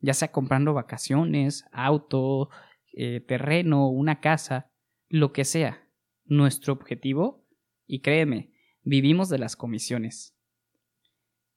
ya 0.00 0.12
sea 0.12 0.30
comprando 0.30 0.74
vacaciones, 0.74 1.64
auto, 1.72 2.50
eh, 2.92 3.20
terreno, 3.20 3.88
una 3.88 4.20
casa, 4.20 4.70
lo 5.08 5.32
que 5.32 5.46
sea. 5.46 5.88
Nuestro 6.26 6.74
objetivo, 6.74 7.46
y 7.86 8.02
créeme, 8.02 8.52
vivimos 8.82 9.30
de 9.30 9.38
las 9.38 9.56
comisiones. 9.56 10.36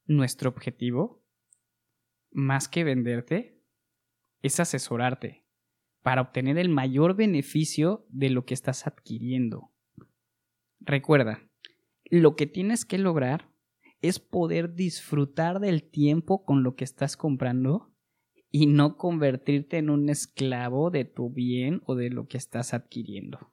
Nuestro 0.05 0.49
objetivo, 0.49 1.25
más 2.31 2.69
que 2.69 2.85
venderte, 2.85 3.61
es 4.41 4.61
asesorarte 4.61 5.40
para 6.03 6.21
obtener 6.21 6.57
el 6.57 6.69
mayor 6.69 7.15
beneficio 7.15 8.05
de 8.09 8.29
lo 8.29 8.45
que 8.45 8.53
estás 8.53 8.87
adquiriendo. 8.87 9.71
Recuerda, 10.79 11.41
lo 12.05 12.35
que 12.35 12.47
tienes 12.47 12.85
que 12.85 12.97
lograr 12.97 13.49
es 14.01 14.19
poder 14.19 14.73
disfrutar 14.73 15.59
del 15.59 15.83
tiempo 15.83 16.43
con 16.43 16.63
lo 16.63 16.75
que 16.75 16.83
estás 16.83 17.17
comprando 17.17 17.91
y 18.49 18.65
no 18.65 18.97
convertirte 18.97 19.77
en 19.77 19.89
un 19.89 20.09
esclavo 20.09 20.89
de 20.89 21.05
tu 21.05 21.31
bien 21.31 21.81
o 21.85 21.95
de 21.95 22.09
lo 22.09 22.27
que 22.27 22.37
estás 22.37 22.73
adquiriendo. 22.73 23.51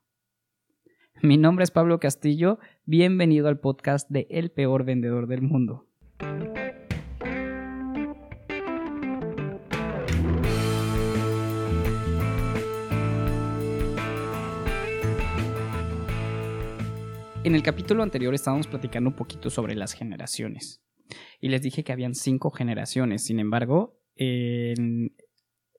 Mi 1.22 1.36
nombre 1.36 1.64
es 1.64 1.70
Pablo 1.70 2.00
Castillo, 2.00 2.58
bienvenido 2.84 3.48
al 3.48 3.60
podcast 3.60 4.08
de 4.08 4.26
El 4.30 4.50
peor 4.50 4.84
vendedor 4.84 5.26
del 5.26 5.42
mundo. 5.42 5.86
En 17.48 17.54
el 17.54 17.62
capítulo 17.62 18.02
anterior 18.02 18.34
estábamos 18.34 18.66
platicando 18.66 19.08
un 19.08 19.16
poquito 19.16 19.48
sobre 19.48 19.74
las 19.74 19.94
generaciones. 19.94 20.84
Y 21.40 21.48
les 21.48 21.62
dije 21.62 21.82
que 21.82 21.92
habían 21.92 22.14
cinco 22.14 22.50
generaciones. 22.50 23.24
Sin 23.24 23.40
embargo, 23.40 23.98
en, 24.16 25.16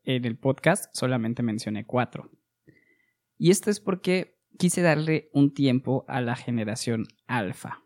el 0.03 0.37
podcast 0.39 0.85
solamente 0.95 1.43
mencioné 1.43 1.85
cuatro. 1.85 2.31
Y 3.37 3.51
esto 3.51 3.69
es 3.69 3.79
porque 3.79 4.39
quise 4.57 4.81
darle 4.81 5.29
un 5.31 5.53
tiempo 5.53 6.05
a 6.07 6.21
la 6.21 6.35
generación 6.35 7.05
alfa. 7.27 7.83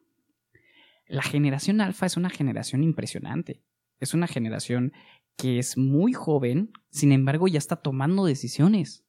La 1.06 1.22
generación 1.22 1.82
alfa 1.82 2.06
es 2.06 2.16
una 2.16 2.30
generación 2.30 2.86
impresionante. 2.86 3.66
Es 4.00 4.14
una 4.14 4.28
generación 4.28 4.94
que 5.36 5.60
es 5.60 5.78
muy 5.78 6.14
joven, 6.14 6.72
sin 6.90 7.12
embargo 7.12 7.50
ya 7.50 7.58
está 7.58 7.76
tomando 7.76 8.24
decisiones. 8.24 9.06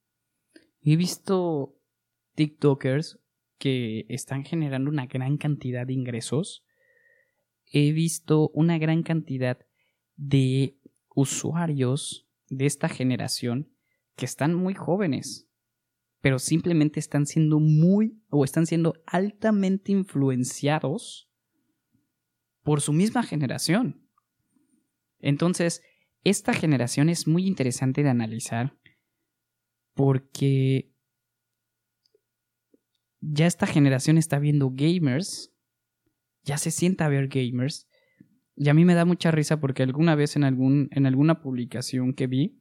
He 0.80 0.96
visto 0.96 1.78
TikTokers 2.34 3.20
que 3.64 4.04
están 4.10 4.44
generando 4.44 4.90
una 4.90 5.06
gran 5.06 5.38
cantidad 5.38 5.86
de 5.86 5.94
ingresos. 5.94 6.66
He 7.64 7.92
visto 7.92 8.50
una 8.50 8.76
gran 8.76 9.02
cantidad 9.02 9.58
de 10.16 10.76
usuarios 11.14 12.28
de 12.50 12.66
esta 12.66 12.90
generación 12.90 13.72
que 14.16 14.26
están 14.26 14.52
muy 14.52 14.74
jóvenes, 14.74 15.48
pero 16.20 16.38
simplemente 16.38 17.00
están 17.00 17.24
siendo 17.24 17.58
muy 17.58 18.20
o 18.28 18.44
están 18.44 18.66
siendo 18.66 19.02
altamente 19.06 19.92
influenciados 19.92 21.30
por 22.64 22.82
su 22.82 22.92
misma 22.92 23.22
generación. 23.22 24.06
Entonces, 25.20 25.80
esta 26.22 26.52
generación 26.52 27.08
es 27.08 27.26
muy 27.26 27.46
interesante 27.46 28.02
de 28.02 28.10
analizar 28.10 28.76
porque 29.94 30.93
ya 33.32 33.46
esta 33.46 33.66
generación 33.66 34.18
está 34.18 34.38
viendo 34.38 34.70
gamers, 34.74 35.52
ya 36.42 36.58
se 36.58 36.70
sienta 36.70 37.06
a 37.06 37.08
ver 37.08 37.28
gamers, 37.28 37.88
y 38.56 38.68
a 38.68 38.74
mí 38.74 38.84
me 38.84 38.94
da 38.94 39.04
mucha 39.04 39.30
risa 39.30 39.60
porque 39.60 39.82
alguna 39.82 40.14
vez 40.14 40.36
en, 40.36 40.44
algún, 40.44 40.88
en 40.92 41.06
alguna 41.06 41.40
publicación 41.40 42.14
que 42.14 42.26
vi, 42.26 42.60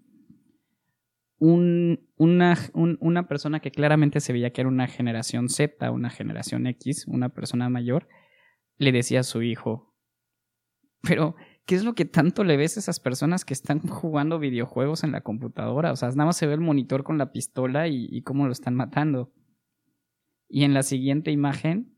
un, 1.38 2.08
una, 2.16 2.58
una 2.74 3.28
persona 3.28 3.60
que 3.60 3.72
claramente 3.72 4.22
se 4.22 4.32
veía 4.32 4.54
que 4.54 4.62
era 4.62 4.70
una 4.70 4.88
generación 4.88 5.50
Z, 5.50 5.92
una 5.92 6.10
generación 6.10 6.68
X, 6.68 7.06
una 7.08 7.30
persona 7.30 7.70
mayor, 7.70 8.08
le 8.78 8.92
decía 8.92 9.20
a 9.20 9.24
su 9.24 9.42
hijo, 9.42 9.94
pero, 11.02 11.36
¿qué 11.66 11.76
es 11.76 11.84
lo 11.84 11.96
que 11.96 12.06
tanto 12.06 12.46
le 12.46 12.56
ves 12.56 12.78
a 12.78 12.80
esas 12.80 13.02
personas 13.02 13.44
que 13.44 13.54
están 13.54 13.82
jugando 13.82 14.40
videojuegos 14.40 15.04
en 15.04 15.12
la 15.12 15.20
computadora? 15.20 15.92
O 15.92 15.98
sea, 15.98 16.08
nada 16.10 16.28
más 16.28 16.38
se 16.38 16.48
ve 16.48 16.54
el 16.54 16.62
monitor 16.62 17.04
con 17.04 17.18
la 17.18 17.34
pistola 17.34 17.90
y 17.90 18.22
cómo 18.22 18.46
lo 18.46 18.54
están 18.54 18.76
matando. 18.76 19.34
Y 20.48 20.64
en 20.64 20.74
la 20.74 20.84
siguiente 20.84 21.32
imagen 21.32 21.96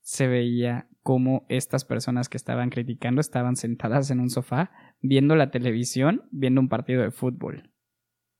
se 0.00 0.26
veía 0.26 0.88
cómo 1.02 1.46
estas 1.48 1.84
personas 1.84 2.28
que 2.28 2.36
estaban 2.36 2.70
criticando 2.70 3.20
estaban 3.20 3.56
sentadas 3.56 4.10
en 4.10 4.20
un 4.20 4.30
sofá 4.30 4.70
viendo 5.00 5.36
la 5.36 5.50
televisión, 5.50 6.28
viendo 6.30 6.60
un 6.60 6.68
partido 6.68 7.02
de 7.02 7.10
fútbol. 7.10 7.72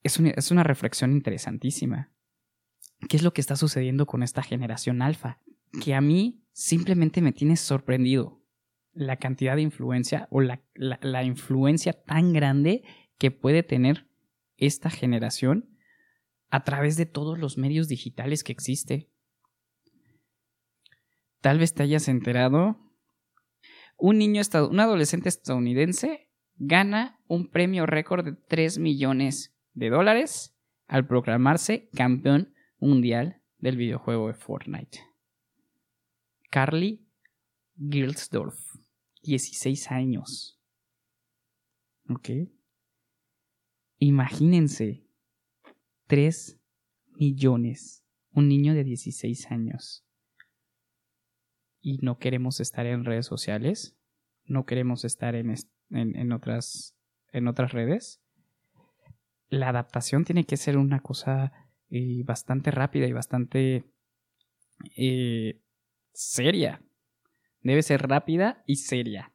Es 0.02 0.18
es 0.20 0.50
una 0.50 0.62
reflexión 0.62 1.12
interesantísima. 1.12 2.12
¿Qué 3.08 3.16
es 3.16 3.22
lo 3.22 3.32
que 3.32 3.40
está 3.40 3.56
sucediendo 3.56 4.06
con 4.06 4.22
esta 4.22 4.42
generación 4.42 5.02
alfa? 5.02 5.40
Que 5.82 5.94
a 5.94 6.00
mí 6.00 6.42
simplemente 6.52 7.20
me 7.20 7.32
tiene 7.32 7.56
sorprendido 7.56 8.42
la 8.92 9.16
cantidad 9.16 9.54
de 9.54 9.62
influencia 9.62 10.26
o 10.30 10.40
la, 10.40 10.62
la 10.74 11.22
influencia 11.22 11.92
tan 11.92 12.32
grande 12.32 12.82
que 13.18 13.30
puede 13.30 13.62
tener 13.62 14.08
esta 14.56 14.90
generación 14.90 15.77
a 16.50 16.64
través 16.64 16.96
de 16.96 17.06
todos 17.06 17.38
los 17.38 17.58
medios 17.58 17.88
digitales 17.88 18.44
que 18.44 18.52
existe. 18.52 19.10
Tal 21.40 21.58
vez 21.58 21.74
te 21.74 21.82
hayas 21.82 22.08
enterado. 22.08 22.78
Un 23.96 24.18
niño, 24.18 24.42
un 24.70 24.80
adolescente 24.80 25.28
estadounidense 25.28 26.30
gana 26.56 27.20
un 27.28 27.48
premio 27.48 27.86
récord 27.86 28.24
de 28.24 28.32
3 28.32 28.78
millones 28.78 29.54
de 29.74 29.90
dólares 29.90 30.56
al 30.86 31.06
proclamarse 31.06 31.88
campeón 31.94 32.54
mundial 32.78 33.42
del 33.58 33.76
videojuego 33.76 34.28
de 34.28 34.34
Fortnite. 34.34 35.00
Carly 36.50 37.06
Gilsdorf, 37.76 38.58
16 39.22 39.90
años. 39.90 40.60
¿Ok? 42.08 42.30
Imagínense 43.98 45.07
3 46.08 46.58
millones. 47.16 48.04
Un 48.32 48.48
niño 48.48 48.74
de 48.74 48.82
16 48.82 49.50
años. 49.50 50.04
Y 51.80 51.98
no 51.98 52.18
queremos 52.18 52.60
estar 52.60 52.86
en 52.86 53.04
redes 53.04 53.26
sociales. 53.26 53.96
No 54.44 54.64
queremos 54.64 55.04
estar 55.04 55.34
en, 55.34 55.54
en, 55.90 56.32
otras, 56.32 56.96
en 57.32 57.46
otras 57.46 57.72
redes. 57.72 58.22
La 59.48 59.68
adaptación 59.68 60.24
tiene 60.24 60.44
que 60.44 60.56
ser 60.56 60.76
una 60.76 61.00
cosa 61.00 61.52
eh, 61.90 62.22
bastante 62.24 62.70
rápida 62.70 63.06
y 63.06 63.12
bastante 63.12 63.84
eh, 64.96 65.60
seria. 66.12 66.82
Debe 67.60 67.82
ser 67.82 68.08
rápida 68.08 68.62
y 68.66 68.76
seria. 68.76 69.32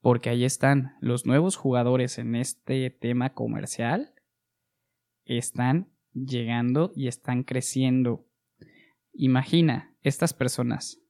Porque 0.00 0.30
ahí 0.30 0.44
están 0.44 0.96
los 1.00 1.26
nuevos 1.26 1.56
jugadores 1.56 2.18
en 2.18 2.34
este 2.34 2.90
tema 2.90 3.32
comercial 3.32 4.15
están 5.26 5.92
llegando 6.14 6.92
y 6.94 7.08
están 7.08 7.42
creciendo. 7.42 8.26
Imagina 9.12 9.94
estas 10.02 10.32
personas 10.32 11.00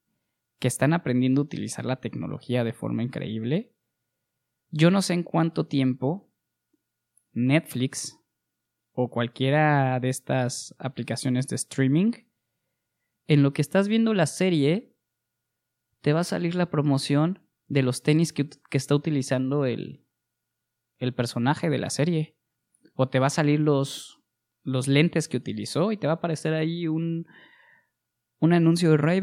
que 0.59 0.67
están 0.67 0.93
aprendiendo 0.93 1.41
a 1.41 1.45
utilizar 1.45 1.85
la 1.85 2.01
tecnología 2.01 2.63
de 2.63 2.73
forma 2.73 3.03
increíble. 3.03 3.73
Yo 4.69 4.91
no 4.91 5.01
sé 5.01 5.13
en 5.13 5.23
cuánto 5.23 5.67
tiempo 5.67 6.29
Netflix 7.31 8.19
o 8.91 9.09
cualquiera 9.09 9.99
de 9.99 10.09
estas 10.09 10.75
aplicaciones 10.79 11.47
de 11.47 11.55
streaming, 11.55 12.11
en 13.27 13.43
lo 13.43 13.53
que 13.53 13.61
estás 13.61 13.87
viendo 13.87 14.13
la 14.13 14.25
serie, 14.25 14.95
te 16.01 16.13
va 16.13 16.21
a 16.21 16.23
salir 16.23 16.55
la 16.55 16.71
promoción 16.71 17.47
de 17.67 17.83
los 17.83 18.01
tenis 18.01 18.33
que, 18.33 18.49
está 18.71 18.95
utilizando 18.95 19.65
el, 19.65 20.05
el 20.97 21.13
personaje 21.13 21.69
de 21.69 21.77
la 21.77 21.89
serie 21.89 22.36
O 22.97 23.07
te 23.07 23.19
va 23.19 23.27
a 23.27 23.29
salir 23.29 23.61
los, 23.61 24.21
los 24.63 24.89
lentes 24.89 25.29
que 25.29 25.37
utilizó 25.37 25.93
y 25.93 25.97
te 25.97 26.07
va 26.07 26.13
a 26.13 26.15
aparecer 26.17 26.53
ahí 26.53 26.87
un, 26.87 27.25
un 28.39 28.53
anuncio 28.53 28.91
de 28.91 28.97
ray 28.97 29.21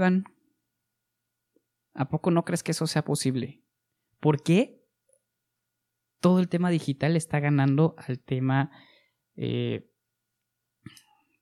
¿A 1.95 2.09
poco 2.09 2.31
no 2.31 2.45
crees 2.45 2.63
que 2.63 2.73
eso 2.73 2.87
sea 2.87 3.05
posible? 3.05 3.63
¿Por 4.21 4.43
qué 4.43 4.83
todo 6.21 6.41
el 6.41 6.49
tema 6.49 6.71
digital 6.71 7.15
está 7.15 7.41
ganando 7.41 7.95
al 7.99 8.19
tema, 8.19 8.71
eh, 9.37 9.91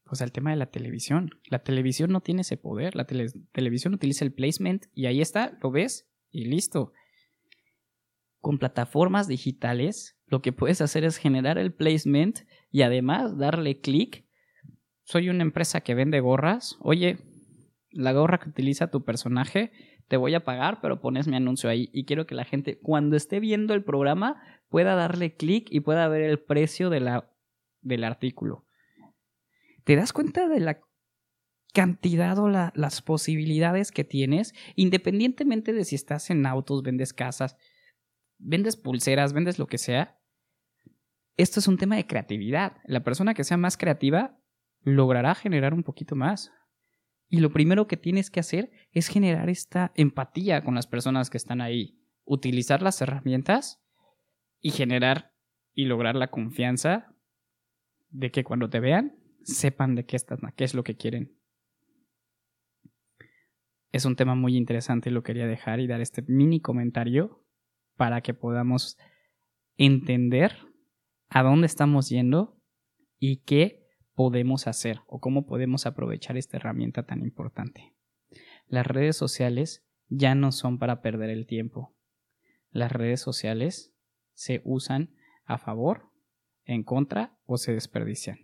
pues 0.05 0.21
al 0.21 0.33
tema 0.33 0.51
de 0.51 0.57
la 0.57 0.71
televisión? 0.71 1.31
La 1.45 1.63
televisión 1.63 2.11
no 2.11 2.21
tiene 2.21 2.41
ese 2.41 2.57
poder, 2.57 2.97
la 2.97 3.07
televisión 3.07 3.95
utiliza 3.95 4.25
el 4.25 4.33
placement 4.33 4.87
y 4.95 5.07
ahí 5.07 5.21
está, 5.21 5.57
lo 5.63 5.71
ves 5.71 6.11
y 6.31 6.47
listo. 6.47 6.93
Con 8.41 8.59
plataformas 8.59 9.29
digitales, 9.29 10.19
lo 10.33 10.41
que 10.41 10.51
puedes 10.51 10.81
hacer 10.81 11.05
es 11.05 11.19
generar 11.19 11.59
el 11.59 11.75
placement 11.75 12.47
y 12.71 12.81
además 12.81 13.37
darle 13.37 13.83
clic. 13.83 14.25
Soy 15.05 15.29
una 15.29 15.43
empresa 15.43 15.83
que 15.83 15.95
vende 15.95 16.21
gorras. 16.21 16.79
Oye, 16.81 17.19
la 17.91 18.15
gorra 18.15 18.39
que 18.39 18.49
utiliza 18.49 18.91
tu 18.91 19.05
personaje, 19.05 19.73
te 20.09 20.17
voy 20.17 20.33
a 20.33 20.43
pagar, 20.43 20.81
pero 20.81 21.03
pones 21.03 21.29
mi 21.29 21.37
anuncio 21.37 21.69
ahí. 21.69 21.91
Y 21.93 22.07
quiero 22.07 22.27
que 22.27 22.35
la 22.35 22.47
gente, 22.47 22.79
cuando 22.79 23.15
esté 23.15 23.41
viendo 23.41 23.75
el 23.75 23.85
programa, 23.85 24.43
pueda 24.71 24.95
darle 24.95 25.37
clic 25.37 25.67
y 25.71 25.81
pueda 25.81 26.09
ver 26.09 26.23
el 26.23 26.39
precio 26.39 26.89
de 26.89 27.01
la, 27.01 27.31
del 27.83 28.03
artículo. 28.03 28.65
¿Te 29.85 29.97
das 29.97 30.15
cuenta 30.15 30.49
de 30.49 30.61
la 30.61 30.81
cantidad 31.75 32.39
o 32.39 32.49
las 32.49 33.03
posibilidades 33.03 33.93
que 33.93 34.05
tienes, 34.05 34.55
independientemente 34.77 35.75
de 35.75 35.85
si 35.85 35.95
estás 35.95 36.31
en 36.31 36.47
autos, 36.47 36.83
vendes 36.83 37.13
casas, 37.13 37.59
vendes 38.39 38.79
pulseras, 38.79 39.35
vendes 39.35 39.59
lo 39.59 39.67
que 39.67 39.77
sea? 39.77 40.22
Esto 41.37 41.61
es 41.61 41.69
un 41.69 41.79
tema 41.79 41.97
de 41.97 42.07
creatividad. 42.07 42.77
La 42.85 43.03
persona 43.03 43.35
que 43.35 43.45
sea 43.45 43.57
más 43.57 43.77
creativa 43.77 44.39
logrará 44.83 45.35
generar 45.35 45.75
un 45.75 45.83
poquito 45.83 46.15
más. 46.15 46.53
Y 47.29 47.41
lo 47.41 47.51
primero 47.51 47.87
que 47.87 47.97
tienes 47.97 48.31
que 48.31 48.41
hacer 48.41 48.71
es 48.93 49.09
generar 49.09 49.49
esta 49.49 49.93
empatía 49.95 50.63
con 50.63 50.75
las 50.75 50.87
personas 50.87 51.31
que 51.31 51.39
están 51.39 51.61
ahí. 51.61 51.99
Utilizar 52.25 52.83
las 52.83 53.01
herramientas 53.01 53.83
y 54.61 54.71
generar 54.71 55.33
y 55.75 55.87
lograr 55.87 56.15
la 56.15 56.31
confianza 56.31 57.15
de 58.11 58.31
que 58.31 58.45
cuando 58.45 58.69
te 58.69 58.81
vean 58.81 59.17
sepan 59.43 59.95
de 59.95 60.05
qué 60.05 60.17
estás, 60.17 60.41
qué 60.57 60.65
es 60.65 60.75
lo 60.75 60.85
que 60.85 60.97
quieren. 60.97 61.39
Es 63.91 64.05
un 64.05 64.17
tema 64.17 64.35
muy 64.35 64.57
interesante 64.57 65.11
y 65.11 65.13
lo 65.13 65.23
quería 65.23 65.47
dejar 65.47 65.81
y 65.81 65.87
dar 65.87 66.01
este 66.01 66.23
mini 66.27 66.61
comentario 66.61 67.45
para 67.97 68.21
que 68.21 68.35
podamos 68.35 68.99
entender 69.77 70.57
a 71.35 71.43
dónde 71.43 71.67
estamos 71.67 72.11
yendo 72.11 72.59
y 73.19 73.39
qué 73.39 73.89
podemos 74.15 74.67
hacer 74.67 75.01
o 75.07 75.19
cómo 75.19 75.47
podemos 75.47 75.87
aprovechar 75.87 76.37
esta 76.37 76.59
herramienta 76.59 77.05
tan 77.05 77.23
importante. 77.23 77.95
Las 78.67 78.87
redes 78.87 79.17
sociales 79.17 79.83
ya 80.09 80.35
no 80.35 80.53
son 80.53 80.79
para 80.79 81.01
perder 81.01 81.31
el 81.31 81.47
tiempo. 81.47 81.97
Las 82.71 82.93
redes 82.93 83.21
sociales 83.21 83.95
se 84.35 84.61
usan 84.65 85.15
a 85.47 85.57
favor, 85.57 86.11
en 86.65 86.85
contra 86.85 87.39
o 87.47 87.57
se 87.57 87.73
desperdician. 87.73 88.39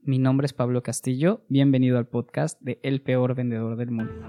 Mi 0.00 0.18
nombre 0.18 0.46
es 0.46 0.54
Pablo 0.54 0.82
Castillo, 0.82 1.44
bienvenido 1.48 1.98
al 1.98 2.08
podcast 2.08 2.58
de 2.62 2.80
El 2.82 3.02
peor 3.02 3.34
vendedor 3.34 3.76
del 3.76 3.90
mundo. 3.90 4.28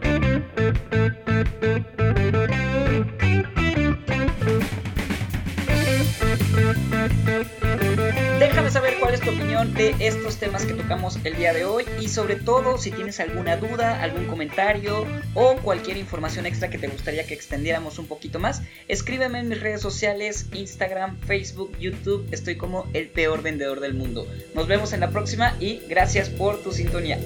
Déjame 8.39 8.71
saber 8.71 8.95
cuál 8.99 9.13
es 9.13 9.21
tu 9.21 9.29
opinión 9.29 9.73
de 9.73 9.95
estos 9.99 10.37
temas 10.37 10.65
que 10.65 10.73
tocamos 10.73 11.19
el 11.23 11.35
día 11.35 11.53
de 11.53 11.65
hoy 11.65 11.85
y 11.99 12.07
sobre 12.07 12.35
todo 12.35 12.77
si 12.77 12.91
tienes 12.91 13.19
alguna 13.19 13.57
duda, 13.57 14.01
algún 14.01 14.25
comentario 14.25 15.05
o 15.33 15.55
cualquier 15.57 15.97
información 15.97 16.45
extra 16.45 16.69
que 16.69 16.77
te 16.77 16.87
gustaría 16.87 17.25
que 17.25 17.33
extendiéramos 17.33 17.99
un 17.99 18.07
poquito 18.07 18.39
más, 18.39 18.61
escríbeme 18.87 19.39
en 19.39 19.49
mis 19.49 19.59
redes 19.59 19.81
sociales, 19.81 20.47
Instagram, 20.53 21.19
Facebook, 21.19 21.77
YouTube, 21.79 22.27
estoy 22.31 22.55
como 22.55 22.87
el 22.93 23.09
peor 23.09 23.41
vendedor 23.41 23.79
del 23.81 23.93
mundo. 23.93 24.25
Nos 24.55 24.67
vemos 24.67 24.93
en 24.93 25.01
la 25.01 25.09
próxima 25.09 25.55
y 25.59 25.81
gracias 25.87 26.29
por 26.29 26.63
tu 26.63 26.71
sintonía. 26.71 27.19